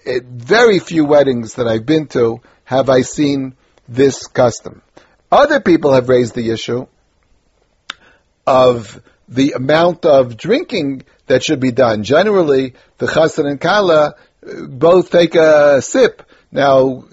At 0.06 0.24
very 0.24 0.80
few 0.80 1.06
weddings 1.06 1.56
that 1.56 1.67
I've 1.67 1.86
been 1.86 2.08
to 2.08 2.41
have 2.63 2.89
I 2.89 3.02
seen 3.02 3.56
this 3.88 4.28
custom. 4.28 4.82
Other 5.32 5.62
people 5.62 5.94
have 5.94 6.10
raised 6.10 6.36
the 6.36 6.50
issue 6.50 6.88
of 8.46 9.02
the 9.30 9.54
amount 9.54 10.06
of 10.06 10.36
drinking 10.36 11.04
that 11.28 11.44
should 11.44 11.60
be 11.60 11.72
done. 11.72 12.04
Generally, 12.04 12.74
the 12.98 13.06
chassan 13.06 13.50
and 13.50 13.62
kala 13.62 14.15
uh, 14.46 14.65
both 14.67 15.10
take 15.12 15.36
a 15.36 15.82
sip. 15.82 16.24
Now, 16.52 17.06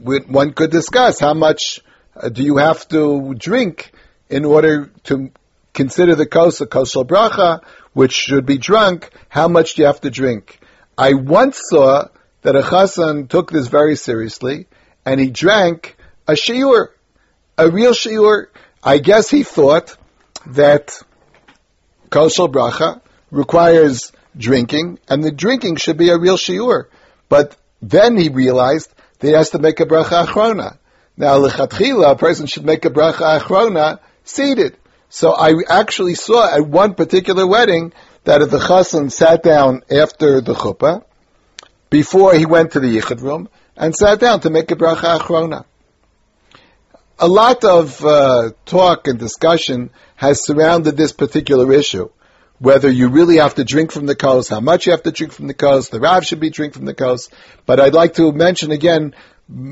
one 0.00 0.54
could 0.54 0.70
discuss 0.70 1.20
how 1.20 1.34
much 1.34 1.80
uh, 2.14 2.30
do 2.30 2.42
you 2.42 2.56
have 2.56 2.88
to 2.88 3.34
drink 3.34 3.92
in 4.30 4.46
order 4.46 4.90
to 5.04 5.30
consider 5.76 6.16
the 6.16 6.26
kosa, 6.26 6.62
a 6.62 6.66
kosel 6.66 7.06
bracha, 7.06 7.62
which 7.92 8.12
should 8.12 8.46
be 8.46 8.58
drunk. 8.58 9.10
How 9.28 9.46
much 9.46 9.74
do 9.74 9.82
you 9.82 9.86
have 9.86 10.00
to 10.00 10.10
drink? 10.10 10.58
I 10.98 11.12
once 11.12 11.60
saw 11.70 12.08
that 12.42 12.56
a 12.56 12.62
chassan 12.62 13.28
took 13.28 13.52
this 13.52 13.68
very 13.68 13.94
seriously, 13.94 14.66
and 15.04 15.20
he 15.20 15.30
drank 15.30 15.96
a 16.26 16.32
shiur, 16.32 16.88
a 17.58 17.70
real 17.70 17.92
shiur. 17.92 18.46
I 18.82 18.98
guess 18.98 19.30
he 19.30 19.42
thought 19.42 19.96
that 20.46 20.98
kosher 22.10 22.48
bracha 22.48 23.00
requires 23.30 24.12
drinking, 24.36 24.98
and 25.08 25.22
the 25.22 25.30
drinking 25.30 25.76
should 25.76 25.98
be 25.98 26.08
a 26.10 26.18
real 26.18 26.38
shiur. 26.38 26.86
But 27.28 27.56
then 27.82 28.16
he 28.16 28.28
realized 28.30 28.92
that 29.18 29.26
he 29.28 29.34
has 29.34 29.50
to 29.50 29.58
make 29.58 29.80
a 29.80 29.86
bracha 29.86 30.24
achrona. 30.24 30.78
Now, 31.16 31.38
lechatchila, 31.38 32.12
a 32.12 32.16
person 32.16 32.46
should 32.46 32.64
make 32.64 32.84
a 32.84 32.90
bracha 32.90 33.40
achrona 33.40 34.00
seated. 34.24 34.76
So 35.08 35.32
I 35.32 35.54
actually 35.68 36.14
saw 36.14 36.54
at 36.54 36.66
one 36.66 36.94
particular 36.94 37.46
wedding 37.46 37.92
that 38.24 38.38
the 38.38 38.58
chassan 38.58 39.10
sat 39.10 39.42
down 39.42 39.82
after 39.90 40.40
the 40.40 40.54
chuppah, 40.54 41.04
before 41.90 42.34
he 42.34 42.44
went 42.44 42.72
to 42.72 42.80
the 42.80 42.98
yichud 42.98 43.20
room, 43.20 43.48
and 43.76 43.94
sat 43.94 44.18
down 44.18 44.40
to 44.40 44.50
make 44.50 44.70
a 44.70 44.76
bracha 44.76 45.18
achrona 45.18 45.64
a 47.18 47.28
lot 47.28 47.64
of 47.64 48.04
uh, 48.04 48.50
talk 48.66 49.08
and 49.08 49.18
discussion 49.18 49.90
has 50.16 50.44
surrounded 50.44 50.96
this 50.96 51.12
particular 51.12 51.72
issue. 51.72 52.10
Whether 52.58 52.90
you 52.90 53.08
really 53.08 53.36
have 53.36 53.54
to 53.56 53.64
drink 53.64 53.92
from 53.92 54.06
the 54.06 54.14
kos, 54.14 54.48
how 54.48 54.60
much 54.60 54.86
you 54.86 54.92
have 54.92 55.02
to 55.02 55.12
drink 55.12 55.32
from 55.32 55.46
the 55.46 55.54
kos, 55.54 55.88
the 55.88 56.00
Rav 56.00 56.24
should 56.24 56.40
be 56.40 56.50
drink 56.50 56.74
from 56.74 56.86
the 56.86 56.94
kos. 56.94 57.28
But 57.66 57.80
I'd 57.80 57.94
like 57.94 58.14
to 58.14 58.32
mention 58.32 58.70
again, 58.70 59.14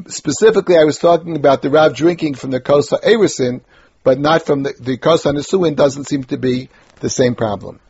specifically 0.07 0.77
I 0.77 0.85
was 0.85 0.99
talking 0.99 1.37
about 1.37 1.62
the 1.62 1.70
Rav 1.70 1.94
drinking 1.94 2.35
from 2.35 2.51
the 2.51 2.61
kos 2.61 2.90
Erisin, 2.90 3.62
but 4.05 4.21
not 4.21 4.47
from 4.47 4.62
the, 4.62 4.75
the 4.79 4.97
kos 4.97 5.25
doesn't 5.25 6.05
seem 6.05 6.25
to 6.25 6.37
be 6.37 6.69
the 7.01 7.11
same 7.11 7.35
problem. 7.35 7.81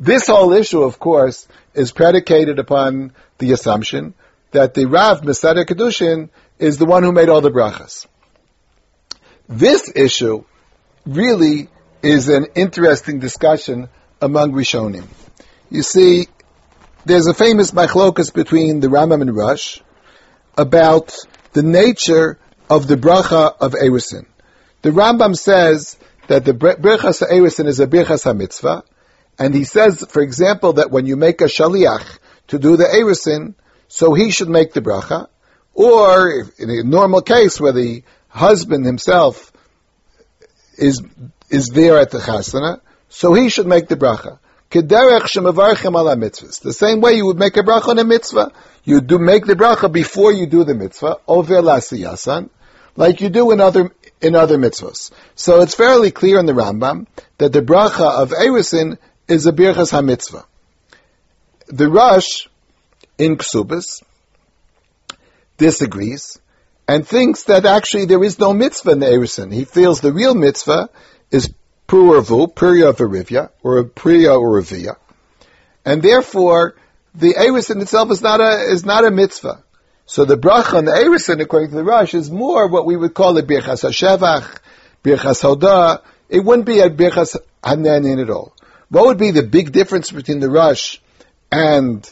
This 0.00 0.26
whole 0.26 0.52
issue, 0.52 0.82
of 0.82 0.98
course, 0.98 1.46
is 1.74 1.92
predicated 1.92 2.58
upon 2.58 3.12
the 3.38 3.52
assumption 3.52 4.14
that 4.50 4.74
the 4.74 4.86
Rav 4.86 5.20
Mesader 5.22 5.64
Kedushin 5.64 6.30
is 6.58 6.78
the 6.78 6.86
one 6.86 7.02
who 7.02 7.12
made 7.12 7.28
all 7.28 7.40
the 7.40 7.50
brachas. 7.50 8.06
This 9.48 9.90
issue 9.94 10.44
really 11.04 11.68
is 12.02 12.28
an 12.28 12.46
interesting 12.54 13.18
discussion 13.18 13.88
among 14.20 14.52
Rishonim. 14.52 15.06
You 15.70 15.82
see, 15.82 16.28
there's 17.04 17.26
a 17.26 17.34
famous 17.34 17.72
machlokas 17.72 18.32
between 18.32 18.80
the 18.80 18.88
Rambam 18.88 19.20
and 19.20 19.34
Rosh 19.34 19.80
about 20.56 21.14
the 21.52 21.62
nature 21.62 22.38
of 22.70 22.86
the 22.86 22.96
bracha 22.96 23.54
of 23.60 23.72
Erusin. 23.72 24.26
The 24.88 24.94
Rambam 24.94 25.36
says 25.36 25.98
that 26.28 26.46
the 26.46 26.54
brachas 26.54 27.20
of 27.20 27.66
is 27.66 27.78
a 27.78 27.86
brachas 27.86 28.34
mitzvah, 28.34 28.84
and 29.38 29.54
he 29.54 29.64
says, 29.64 30.02
for 30.08 30.22
example, 30.22 30.72
that 30.74 30.90
when 30.90 31.04
you 31.04 31.14
make 31.14 31.42
a 31.42 31.44
shaliach 31.44 32.18
to 32.46 32.58
do 32.58 32.78
the 32.78 32.84
Erusin, 32.84 33.54
so 33.88 34.14
he 34.14 34.30
should 34.30 34.48
make 34.48 34.72
the 34.72 34.80
bracha, 34.80 35.26
or 35.74 36.46
in 36.56 36.70
a 36.70 36.82
normal 36.84 37.20
case 37.20 37.60
where 37.60 37.72
the 37.72 38.02
husband 38.28 38.86
himself 38.86 39.52
is 40.78 41.02
is 41.50 41.66
there 41.66 41.98
at 41.98 42.10
the 42.10 42.18
chasana, 42.18 42.80
so 43.10 43.34
he 43.34 43.50
should 43.50 43.66
make 43.66 43.88
the 43.88 43.96
bracha. 43.96 44.38
The 44.70 46.72
same 46.72 47.00
way 47.02 47.12
you 47.12 47.26
would 47.26 47.38
make 47.38 47.58
a 47.58 47.62
bracha 47.62 47.88
on 47.88 47.98
a 47.98 48.04
mitzvah, 48.04 48.52
you 48.84 49.02
do 49.02 49.18
make 49.18 49.44
the 49.44 49.54
bracha 49.54 49.92
before 49.92 50.32
you 50.32 50.46
do 50.46 50.64
the 50.64 50.74
mitzvah, 50.74 51.18
over 51.26 51.60
like 52.98 53.20
you 53.20 53.28
do 53.28 53.52
in 53.52 53.60
other 53.60 53.92
in 54.20 54.34
other 54.34 54.58
mitzvahs. 54.58 55.10
So 55.34 55.60
it's 55.60 55.74
fairly 55.74 56.10
clear 56.10 56.38
in 56.38 56.46
the 56.46 56.52
Rambam 56.52 57.06
that 57.38 57.52
the 57.52 57.62
bracha 57.62 58.22
of 58.22 58.30
Erusin 58.30 58.98
is 59.26 59.46
a 59.46 59.52
Birchas 59.52 59.92
HaMitzvah. 59.92 60.44
The 61.68 61.88
Rosh 61.88 62.48
in 63.18 63.36
Ksubis 63.36 64.02
disagrees 65.58 66.38
and 66.86 67.06
thinks 67.06 67.44
that 67.44 67.66
actually 67.66 68.06
there 68.06 68.24
is 68.24 68.38
no 68.38 68.54
mitzvah 68.54 68.92
in 68.92 69.00
the 69.00 69.06
Erison. 69.06 69.52
He 69.52 69.64
feels 69.64 70.00
the 70.00 70.12
real 70.12 70.34
mitzvah 70.34 70.88
is 71.30 71.52
Pururvu, 71.86 72.54
Purya 72.54 72.92
Varivya, 72.94 73.50
or 73.62 73.84
Priya 73.84 74.32
or. 74.32 74.62
And 75.84 76.02
therefore, 76.02 76.76
the 77.14 77.34
Erison 77.34 77.82
itself 77.82 78.10
is 78.10 78.22
not 78.22 78.40
a, 78.40 78.62
is 78.70 78.84
not 78.84 79.04
a 79.04 79.10
mitzvah. 79.10 79.62
So 80.10 80.24
the 80.24 80.38
bracha 80.38 80.78
on 80.78 80.86
the 80.86 80.92
Erison, 80.92 81.38
according 81.42 81.68
to 81.68 81.76
the 81.76 81.84
Rosh, 81.84 82.14
is 82.14 82.30
more 82.30 82.66
what 82.66 82.86
we 82.86 82.96
would 82.96 83.12
call 83.12 83.36
a 83.36 83.42
Birchas 83.42 83.84
HaShevach, 83.84 84.58
Birchas 85.04 85.42
Hoda. 85.42 86.00
It 86.30 86.42
wouldn't 86.42 86.64
be 86.64 86.80
a 86.80 86.88
Birchas 86.88 87.36
Hanenin 87.62 88.22
at 88.22 88.30
all. 88.30 88.54
What 88.88 89.04
would 89.04 89.18
be 89.18 89.32
the 89.32 89.42
big 89.42 89.70
difference 89.70 90.10
between 90.10 90.40
the 90.40 90.48
Rosh 90.48 90.96
and 91.52 92.10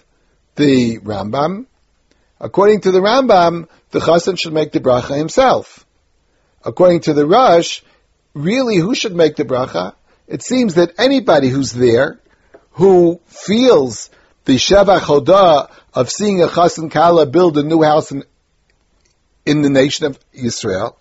the 0.57 0.99
Rambam? 0.99 1.65
According 2.39 2.83
to 2.83 2.93
the 2.93 3.01
Rambam, 3.01 3.67
the 3.93 4.01
Chassan 4.01 4.39
should 4.39 4.53
make 4.53 4.73
the 4.73 4.81
bracha 4.81 5.17
himself. 5.17 5.87
According 6.63 7.01
to 7.01 7.15
the 7.15 7.25
Rosh, 7.25 7.81
really 8.35 8.77
who 8.77 8.95
should 8.95 9.17
make 9.17 9.37
the 9.37 9.47
bracha? 9.47 9.95
It 10.27 10.43
seems 10.43 10.75
that 10.75 10.93
anybody 10.99 11.49
who's 11.49 11.73
there, 11.73 12.21
who 12.73 13.23
feels 13.25 14.11
the 14.47 14.57
Shevach 14.57 15.01
Hoda 15.01 15.71
of 15.93 16.09
seeing 16.09 16.41
a 16.43 16.47
Chassan 16.47 16.91
Kala 16.91 17.27
build 17.27 17.59
a 17.59 17.65
new 17.65 17.83
house 17.83 18.13
in, 18.13 18.25
in 19.45 19.63
the 19.63 19.71
nation 19.71 20.07
of 20.07 20.19
Israel, 20.33 20.97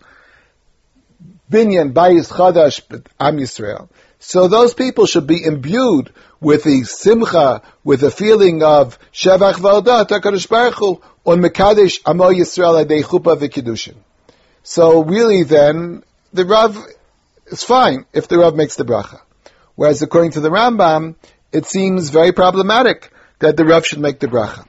Binyan 1.50 1.94
Bayis 1.94 2.32
Chadash 2.32 2.82
Am 3.20 3.38
Yisrael. 3.38 3.88
So 4.18 4.48
those 4.48 4.74
people 4.74 5.06
should 5.06 5.28
be 5.28 5.44
imbued 5.44 6.12
with 6.42 6.64
the 6.64 6.84
simcha, 6.84 7.62
with 7.84 8.02
the 8.02 8.10
feeling 8.10 8.64
of 8.64 8.98
Shevach 9.14 9.54
Valda, 9.54 10.08
Takarish 10.08 10.50
Baruch 10.50 10.76
Hu, 10.76 11.02
on 11.24 11.40
Mekadesh 11.40 12.00
Amo 12.06 12.32
Yisrael 12.32 12.84
Adei 12.84 13.04
Chupa 13.04 13.38
V'Kiddushin. 13.38 13.96
So 14.64 15.04
really 15.04 15.44
then, 15.44 16.04
the 16.34 16.46
Rav 16.46 16.84
is 17.46 17.64
fine 17.64 18.06
if 18.12 18.28
the 18.28 18.40
Rav 18.40 18.56
makes 18.56 18.76
the 18.76 18.86
bracha. 18.86 19.22
Whereas 19.76 20.02
according 20.02 20.32
to 20.32 20.40
the 20.40 20.50
Rambam, 20.50 21.16
it 21.52 21.68
seems 21.68 22.10
very 22.10 22.32
problematic 22.32 23.12
that 23.40 23.58
the 23.58 23.66
Rav 23.66 23.86
should 23.86 24.00
make 24.00 24.20
the 24.20 24.28
bracha. 24.28 24.66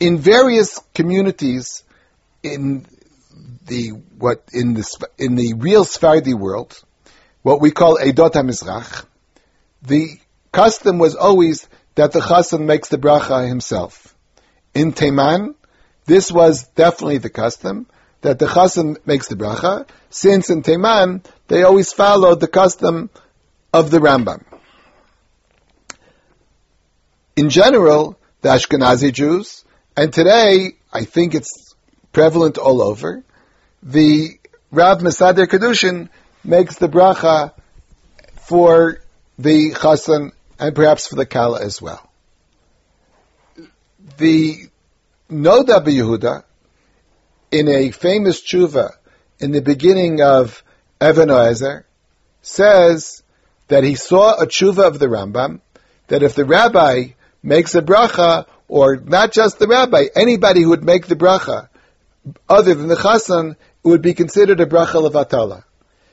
In 0.00 0.18
various 0.18 0.80
communities, 0.94 1.84
in 2.42 2.86
the 3.66 3.90
what 4.18 4.48
in 4.52 4.74
the 4.74 5.08
in 5.18 5.36
the 5.36 5.54
real 5.54 5.84
Sephardi 5.84 6.34
world, 6.34 6.82
what 7.42 7.60
we 7.60 7.70
call 7.70 7.98
Edot 7.98 8.32
HaMizrach, 8.32 9.04
the 9.82 10.18
custom 10.50 10.98
was 10.98 11.14
always 11.14 11.68
that 11.94 12.12
the 12.12 12.20
chassan 12.20 12.66
makes 12.66 12.88
the 12.88 12.98
bracha 12.98 13.46
himself. 13.48 14.14
In 14.74 14.92
Teiman, 14.92 15.54
this 16.06 16.32
was 16.32 16.66
definitely 16.68 17.18
the 17.18 17.30
custom 17.30 17.86
that 18.22 18.38
the 18.38 18.46
chassan 18.46 18.96
makes 19.06 19.28
the 19.28 19.36
bracha, 19.36 19.86
since 20.10 20.50
in 20.50 20.62
Teiman 20.62 21.24
they 21.48 21.62
always 21.62 21.92
followed 21.92 22.40
the 22.40 22.48
custom 22.48 23.10
of 23.72 23.90
the 23.90 23.98
Rambam. 23.98 24.44
In 27.34 27.48
general, 27.48 28.18
the 28.42 28.50
Ashkenazi 28.50 29.10
Jews, 29.10 29.64
and 29.96 30.12
today 30.12 30.72
I 30.92 31.04
think 31.04 31.34
it's 31.34 31.74
prevalent 32.12 32.58
all 32.58 32.82
over, 32.82 33.24
the 33.82 34.38
Rav 34.70 34.98
Mesader 34.98 35.46
Kedushin 35.46 36.10
makes 36.44 36.76
the 36.76 36.88
bracha 36.88 37.52
for 38.42 38.98
the 39.38 39.70
chassan 39.70 40.32
and 40.58 40.74
perhaps 40.74 41.06
for 41.06 41.16
the 41.16 41.24
kala 41.24 41.62
as 41.62 41.80
well. 41.80 42.06
The 44.18 44.68
Noda 45.30 45.82
Yehuda, 45.82 46.44
in 47.50 47.68
a 47.68 47.92
famous 47.92 48.42
tshuva 48.42 48.90
in 49.38 49.52
the 49.52 49.62
beginning 49.62 50.20
of 50.20 50.62
Even 51.02 51.30
HaEzer, 51.30 51.84
says 52.42 53.22
that 53.68 53.84
he 53.84 53.94
saw 53.94 54.34
a 54.34 54.46
tshuva 54.46 54.86
of 54.86 54.98
the 54.98 55.06
Rambam, 55.06 55.62
that 56.08 56.22
if 56.22 56.34
the 56.34 56.44
rabbi 56.44 57.12
makes 57.42 57.74
a 57.74 57.82
bracha, 57.82 58.46
or 58.68 58.96
not 58.96 59.32
just 59.32 59.58
the 59.58 59.66
rabbi, 59.66 60.06
anybody 60.14 60.62
who 60.62 60.70
would 60.70 60.84
make 60.84 61.06
the 61.06 61.16
bracha, 61.16 61.68
other 62.48 62.74
than 62.74 62.88
the 62.88 62.94
chassan, 62.94 63.56
would 63.82 64.02
be 64.02 64.14
considered 64.14 64.60
a 64.60 64.66
bracha 64.66 65.08
levatala. 65.08 65.64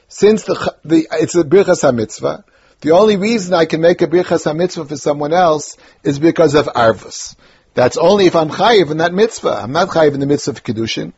Since 0.07 0.43
the, 0.43 0.75
the 0.83 1.07
it's 1.11 1.35
a 1.35 1.43
brichas 1.43 1.83
hamitzvah, 1.83 2.43
the 2.81 2.91
only 2.91 3.17
reason 3.17 3.53
I 3.53 3.65
can 3.65 3.81
make 3.81 4.01
a 4.01 4.07
brichas 4.07 4.45
hamitzvah 4.45 4.87
for 4.87 4.97
someone 4.97 5.33
else 5.33 5.77
is 6.03 6.17
because 6.17 6.55
of 6.55 6.65
arvus. 6.65 7.35
That's 7.75 7.97
only 7.97 8.25
if 8.25 8.35
I'm 8.35 8.49
chayiv 8.49 8.89
in 8.89 8.97
that 8.97 9.13
mitzvah. 9.13 9.61
I'm 9.63 9.71
not 9.71 9.89
chayiv 9.89 10.15
in 10.15 10.19
the 10.19 10.25
mitzvah 10.25 10.51
of 10.51 10.63
kedushin. 10.63 11.13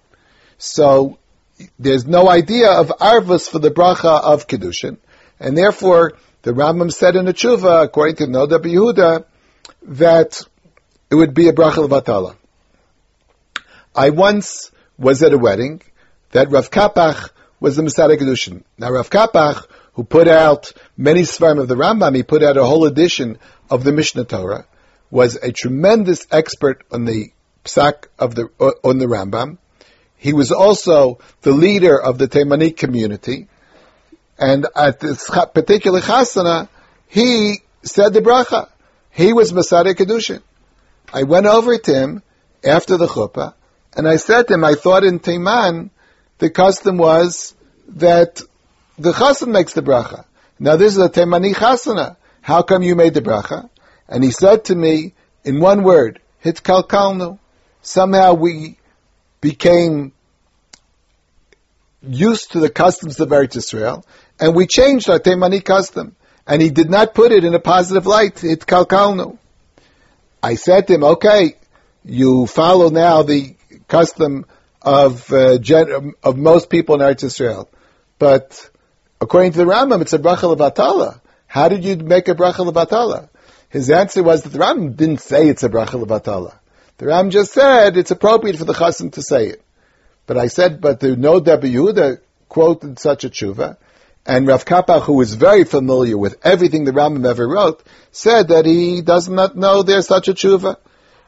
So 0.58 1.18
there's 1.80 2.06
no 2.06 2.30
idea 2.30 2.72
of 2.72 2.90
arvus 2.90 3.50
for 3.50 3.60
the 3.60 3.72
bracha 3.72 4.22
of 4.22 4.48
kedushin, 4.48 4.98
and 5.40 5.58
therefore 5.58 6.14
the 6.42 6.52
Rambam 6.52 6.92
said 6.92 7.16
in 7.16 7.26
the 7.26 7.34
tshuva, 7.34 7.84
according 7.84 8.16
to 8.18 8.26
Noda 8.26 8.60
Yehuda, 8.60 9.26
that 9.84 10.42
it 11.10 11.16
would 11.16 11.34
be 11.34 11.48
a 11.48 11.54
bracha 11.54 11.88
levatala. 11.88 12.36
I 13.96 14.12
once 14.12 14.72
was 14.98 15.22
at 15.24 15.34
a 15.34 15.38
wedding 15.38 15.82
that 16.32 16.50
Rav 16.50 16.72
Kapach 16.72 17.32
was 17.60 17.76
the 17.76 17.84
Mesader 17.84 18.18
Kedushin. 18.18 18.64
Now 18.78 18.92
Rav 18.92 19.10
Kapach, 19.10 19.66
who 19.94 20.04
put 20.04 20.28
out 20.28 20.72
many 20.98 21.22
Svarim 21.22 21.60
of 21.60 21.68
the 21.68 21.76
Rambam, 21.76 22.16
he 22.16 22.24
put 22.24 22.44
out 22.44 22.58
a 22.58 22.64
whole 22.64 22.86
edition 22.86 23.38
of 23.70 23.84
the 23.84 23.92
Mishneh 23.92 24.28
Torah, 24.28 24.66
was 25.10 25.36
a 25.36 25.52
tremendous 25.52 26.26
expert 26.32 26.84
on 26.92 27.06
the 27.06 27.32
psak 27.66 28.08
of 28.18 28.36
the, 28.36 28.46
on 28.84 28.98
the 28.98 29.06
Rambam. 29.06 29.58
He 30.18 30.34
was 30.34 30.52
also 30.52 31.20
the 31.42 31.52
leader 31.52 32.00
of 32.00 32.18
the 32.18 32.28
Taimani 32.28 32.76
community. 32.76 33.48
And 34.40 34.68
at 34.76 35.00
this 35.00 35.30
particular 35.30 36.00
chasana, 36.00 36.70
he 37.08 37.62
said 37.84 38.14
the 38.14 38.22
bracha. 38.22 38.70
He 39.12 39.34
was 39.34 39.52
Mesader 39.52 39.94
Kedushin. 39.94 40.42
I 41.14 41.24
went 41.24 41.46
over 41.46 41.78
to 41.78 41.94
him 41.94 42.24
after 42.64 42.98
the 42.98 43.08
chuppah, 43.08 43.54
and 43.96 44.08
I 44.08 44.16
said 44.16 44.48
to 44.48 44.54
him, 44.54 44.64
I 44.64 44.76
thought 44.76 45.04
in 45.04 45.20
Taiman, 45.20 45.90
the 46.38 46.50
custom 46.50 46.98
was 46.98 47.54
that 47.90 48.42
the 48.98 49.12
chassan 49.12 49.50
makes 49.50 49.74
the 49.74 49.82
bracha. 49.82 50.26
Now 50.60 50.76
this 50.76 50.94
is 50.94 51.00
a 51.00 51.10
Temani 51.10 51.54
chasana. 51.54 52.16
How 52.42 52.62
come 52.62 52.84
you 52.84 52.96
made 52.96 53.14
the 53.14 53.22
bracha? 53.22 53.70
And 54.08 54.24
he 54.24 54.32
said 54.32 54.66
to 54.66 54.76
me 54.76 55.14
in 55.44 55.60
one 55.60 55.84
word, 55.84 56.20
hitkalkalnu. 56.44 57.38
Somehow 57.82 58.34
we 58.34 58.78
became 59.42 60.14
used 62.02 62.52
to 62.52 62.60
the 62.60 62.70
customs 62.70 63.20
of 63.20 63.30
Eretz 63.30 63.56
Israel, 63.56 64.06
and 64.40 64.56
we 64.56 64.68
changed 64.68 65.10
our 65.10 65.20
Temani 65.20 65.64
custom. 65.64 66.16
And 66.48 66.62
he 66.62 66.70
did 66.70 66.90
not 66.90 67.14
put 67.14 67.32
it 67.32 67.44
in 67.44 67.54
a 67.54 67.60
positive 67.60 68.06
light. 68.06 68.36
Hitkalkalnu. 68.36 69.38
I 70.44 70.56
said 70.56 70.88
to 70.88 70.94
him, 70.96 71.04
okay, 71.04 71.56
you 72.04 72.48
follow 72.48 72.90
now 72.90 73.22
the 73.22 73.56
custom 73.88 74.46
of 74.82 75.32
uh, 75.32 75.58
gen- 75.60 76.14
of 76.24 76.38
most 76.38 76.70
people 76.70 76.96
in 76.96 77.02
Eretz 77.02 77.24
Israel. 77.24 77.70
But 78.18 78.70
according 79.20 79.52
to 79.54 79.60
the 79.60 79.66
Rambam, 79.66 80.02
it's 80.02 80.14
a 80.14 80.20
bracha 80.20 80.56
levatala. 80.56 81.22
How 81.46 81.70
did 81.70 81.84
you 81.84 81.96
make 81.98 82.28
a 82.28 82.36
bracha 82.36 82.66
levatala? 82.70 83.30
His 83.70 83.90
answer 83.92 84.24
was 84.24 84.44
that 84.44 84.50
the 84.50 84.60
Rambam 84.60 84.96
didn't 84.96 85.22
say 85.22 85.48
it's 85.48 85.64
a 85.64 85.70
bracha 85.70 86.04
levatala. 86.04 86.56
The 86.98 87.06
Rambam 87.06 87.32
just 87.32 87.54
said 87.54 87.98
it's 87.98 88.12
appropriate 88.12 88.58
for 88.58 88.66
the 88.66 88.74
chassan 88.74 89.12
to 89.14 89.22
say 89.22 89.48
it. 89.48 89.64
But 90.26 90.38
I 90.38 90.48
said, 90.48 90.82
but 90.82 91.00
the 91.00 91.16
no 91.16 91.42
Yehuda 91.42 92.20
quoted 92.48 93.00
such 93.00 93.24
a 93.24 93.30
tshuva, 93.30 93.78
and 94.26 94.48
Rav 94.48 94.66
Kapach, 94.66 95.04
who 95.04 95.20
is 95.22 95.34
very 95.34 95.64
familiar 95.64 96.18
with 96.18 96.38
everything 96.44 96.86
the 96.86 96.92
Rambam 96.92 97.28
ever 97.28 97.48
wrote, 97.48 97.84
said 98.12 98.50
that 98.50 98.66
he 98.66 99.02
does 99.02 99.28
not 99.30 99.56
know 99.56 99.84
there's 99.84 100.08
such 100.08 100.28
a 100.28 100.34
tshuva 100.34 100.78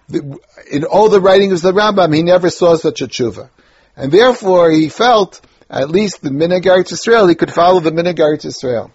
in 0.09 0.83
all 0.83 1.09
the 1.09 1.21
writings 1.21 1.63
of 1.63 1.73
the 1.73 1.79
Rambam, 1.79 2.13
he 2.13 2.23
never 2.23 2.49
saw 2.49 2.75
such 2.75 3.01
a 3.01 3.07
tshuva. 3.07 3.49
And 3.95 4.11
therefore, 4.11 4.71
he 4.71 4.89
felt, 4.89 5.41
at 5.69 5.89
least 5.89 6.21
the 6.21 6.29
Minhag 6.29 6.63
Eretz 6.63 6.91
Israel, 6.91 7.27
he 7.27 7.35
could 7.35 7.53
follow 7.53 7.79
the 7.79 7.91
Minhag 7.91 8.17
Eretz 8.17 8.45
Israel. 8.45 8.91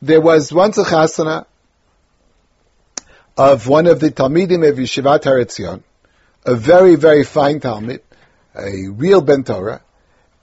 There 0.00 0.20
was 0.20 0.52
once 0.52 0.78
a 0.78 0.84
chasana 0.84 1.46
of 3.36 3.68
one 3.68 3.86
of 3.86 4.00
the 4.00 4.10
Talmidim 4.10 4.68
of 4.68 4.76
Yeshivat 4.76 5.24
Har 5.24 5.38
Etzion, 5.38 5.82
a 6.44 6.54
very, 6.54 6.96
very 6.96 7.24
fine 7.24 7.60
Talmid, 7.60 8.00
a 8.54 8.88
real 8.88 9.20
Ben 9.20 9.44
Torah, 9.44 9.80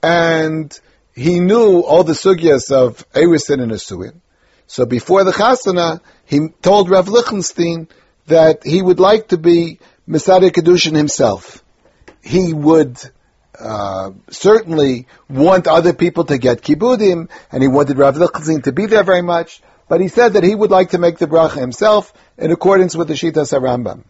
and 0.02 0.78
he 1.14 1.40
knew 1.40 1.80
all 1.80 2.04
the 2.04 2.12
sugyas 2.12 2.70
of 2.70 3.08
Erisin 3.12 3.62
and 3.62 3.72
Asuin. 3.72 4.20
So 4.66 4.86
before 4.86 5.24
the 5.24 5.32
chasana, 5.32 6.00
he 6.24 6.48
told 6.62 6.90
Rav 6.90 7.08
Lichtenstein 7.08 7.88
that 8.26 8.64
he 8.64 8.80
would 8.80 9.00
like 9.00 9.28
to 9.28 9.38
be 9.38 9.80
Mesader 10.08 10.50
Kedushin 10.50 10.94
himself. 10.94 11.62
He 12.22 12.52
would 12.52 12.98
uh, 13.58 14.12
certainly 14.30 15.06
want 15.28 15.66
other 15.66 15.92
people 15.92 16.24
to 16.24 16.38
get 16.38 16.62
kibudim, 16.62 17.28
and 17.50 17.62
he 17.62 17.68
wanted 17.68 17.98
Rav 17.98 18.16
Lichtenstein 18.16 18.62
to 18.62 18.72
be 18.72 18.86
there 18.86 19.02
very 19.02 19.22
much. 19.22 19.60
but 19.90 20.00
he 20.00 20.06
said 20.06 20.34
that 20.34 20.44
he 20.44 20.54
would 20.54 20.70
like 20.70 20.90
to 20.90 20.98
make 20.98 21.18
the 21.18 21.26
bracha 21.26 21.58
himself 21.58 22.12
in 22.38 22.52
accordance 22.52 22.94
with 22.94 23.08
the 23.08 23.14
Shita 23.14 23.42
Rambam. 23.60 24.04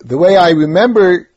The 0.00 0.18
way 0.18 0.36
I 0.36 0.50
remember 0.50 1.30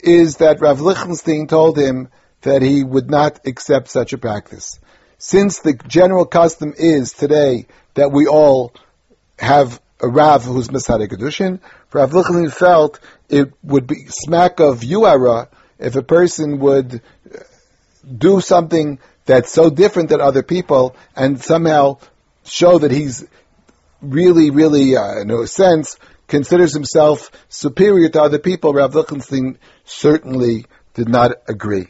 is 0.00 0.38
that 0.38 0.62
Rav 0.62 0.80
Lichtenstein 0.80 1.48
told 1.48 1.78
him 1.78 2.08
that 2.42 2.62
he 2.62 2.84
would 2.84 3.10
not 3.10 3.40
accept 3.46 3.88
such 3.88 4.12
a 4.12 4.18
practice. 4.18 4.78
Since 5.18 5.60
the 5.60 5.74
general 5.74 6.24
custom 6.24 6.74
is 6.76 7.12
today 7.12 7.66
that 7.94 8.12
we 8.12 8.26
all 8.26 8.72
have 9.38 9.80
a 10.00 10.08
Rav 10.08 10.44
who's 10.44 10.68
Mesader 10.68 11.08
Kedushin, 11.08 11.60
Rav 11.92 12.12
Lichtenstein 12.12 12.50
felt 12.50 13.00
it 13.28 13.52
would 13.62 13.86
be 13.86 14.06
smack 14.08 14.60
of 14.60 14.80
Yuhara 14.80 15.48
if 15.78 15.96
a 15.96 16.02
person 16.02 16.60
would 16.60 17.02
do 18.16 18.40
something 18.40 18.98
that's 19.26 19.52
so 19.52 19.70
different 19.70 20.08
than 20.08 20.20
other 20.20 20.42
people 20.42 20.96
and 21.16 21.40
somehow 21.40 21.98
show 22.44 22.78
that 22.78 22.90
he's 22.90 23.26
really, 24.00 24.50
really, 24.50 24.96
uh, 24.96 25.20
in 25.20 25.30
a 25.30 25.46
sense, 25.46 25.98
considers 26.28 26.72
himself 26.72 27.30
superior 27.48 28.08
to 28.08 28.22
other 28.22 28.38
people, 28.38 28.72
Rav 28.72 28.94
Lichtenstein 28.94 29.58
certainly 29.84 30.66
did 30.94 31.08
not 31.08 31.32
agree. 31.48 31.88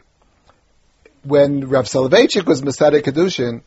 When 1.28 1.68
Rav 1.68 1.84
Soloveitchik 1.84 2.46
was 2.46 2.62
Mesader 2.62 3.02
Kedushin, 3.02 3.60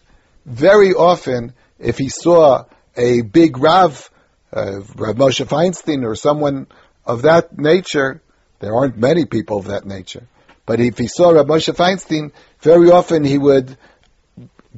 very 0.48 0.94
often, 0.94 1.54
if 1.78 2.00
he 2.00 2.10
saw 2.10 2.66
a 2.98 3.22
big 3.22 3.60
Rav, 3.60 4.10
uh, 4.52 4.80
Rav 4.96 5.16
Moshe 5.16 5.46
Feinstein 5.46 6.04
or 6.04 6.16
someone 6.16 6.66
of 7.06 7.22
that 7.22 7.56
nature, 7.60 8.20
there 8.62 8.74
aren't 8.74 8.98
many 8.98 9.26
people 9.26 9.60
of 9.60 9.66
that 9.66 9.86
nature, 9.86 10.28
but 10.66 10.80
if 10.80 10.98
he 10.98 11.06
saw 11.06 11.30
Rav 11.30 11.46
Moshe 11.46 11.72
Feinstein, 11.76 12.32
very 12.62 12.90
often 12.90 13.24
he 13.24 13.38
would 13.38 13.78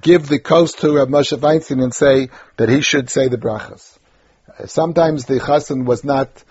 give 0.01 0.27
the 0.27 0.39
coast 0.39 0.79
to 0.79 0.97
Rav 0.97 1.07
Moshe 1.07 1.37
Feinstein 1.37 1.81
and 1.81 1.93
say 1.93 2.31
that 2.57 2.67
he 2.67 2.81
should 2.81 3.09
say 3.09 3.29
the 3.29 3.37
brachas. 3.37 3.97
Sometimes 4.65 5.23
the 5.23 5.39
chassan 5.39 5.85
was 5.85 6.03
not 6.03 6.43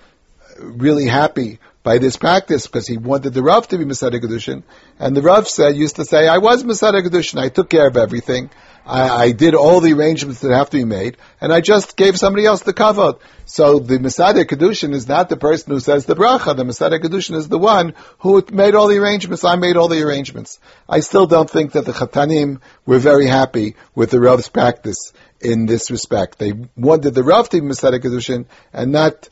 really 0.59 1.07
happy 1.07 1.59
by 1.83 1.99
this 1.99 2.17
practice 2.17 2.67
because 2.67 2.87
he 2.87 2.97
wanted 2.97 3.35
the 3.35 3.43
Rav 3.43 3.67
to 3.69 3.79
be 3.79 3.85
Mesader 3.85 4.21
Kedushin. 4.21 4.63
And 4.99 5.17
the 5.17 5.23
Rav 5.23 5.49
said, 5.49 5.77
used 5.77 5.97
to 5.97 6.05
say, 6.05 6.29
I 6.29 6.39
was 6.39 6.63
Mesader 6.63 7.03
Kedushin, 7.03 7.41
I 7.41 7.49
took 7.49 7.71
care 7.71 7.89
of 7.89 7.97
everything. 7.97 8.51
I, 8.85 9.09
I, 9.09 9.33
did 9.33 9.55
all 9.55 9.81
the 9.81 9.93
arrangements 9.93 10.41
that 10.41 10.53
have 10.53 10.71
to 10.71 10.79
be 10.79 10.85
made, 10.85 11.17
and 11.41 11.53
I 11.53 11.61
just 11.61 11.97
gave 11.97 12.19
somebody 12.19 12.47
else 12.47 12.63
the 12.63 12.73
kavod. 12.73 13.21
So 13.45 13.79
the 13.79 13.99
Mesader 13.99 14.45
Kedushin 14.45 14.93
is 14.93 15.07
not 15.07 15.29
the 15.29 15.37
person 15.37 15.73
who 15.73 15.79
says 15.79 16.05
the 16.05 16.17
bracha. 16.17 16.57
The 16.57 16.65
Mesader 16.65 17.01
Kedushin 17.01 17.37
is 17.37 17.49
the 17.49 17.59
one 17.59 17.95
who 18.19 18.45
made 18.51 18.75
all 18.75 18.89
the 18.89 18.99
arrangements. 18.99 19.45
I 19.45 19.55
made 19.55 19.77
all 19.77 19.87
the 19.87 20.03
arrangements. 20.03 20.59
I 20.89 20.99
still 20.99 21.27
don't 21.27 21.49
think 21.49 21.73
that 21.73 21.85
the 21.85 21.93
Chatanim 21.93 22.61
were 22.85 22.99
very 22.99 23.29
happy 23.29 23.77
with 23.95 24.11
the 24.11 24.21
Rav's 24.21 24.49
practice 24.49 25.13
in 25.41 25.67
this 25.67 25.91
respect. 25.91 26.39
They 26.39 26.53
wanted 26.77 27.15
the 27.15 27.23
Rav 27.23 27.49
to 27.51 27.61
be 27.61 27.67
Mesader 27.69 28.01
Kedushin 28.01 28.47
and 28.73 28.91
not 28.91 29.29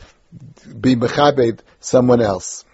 be 0.80 0.96
Mechabed 0.96 1.60
someone 1.80 2.20
else. 2.20 2.64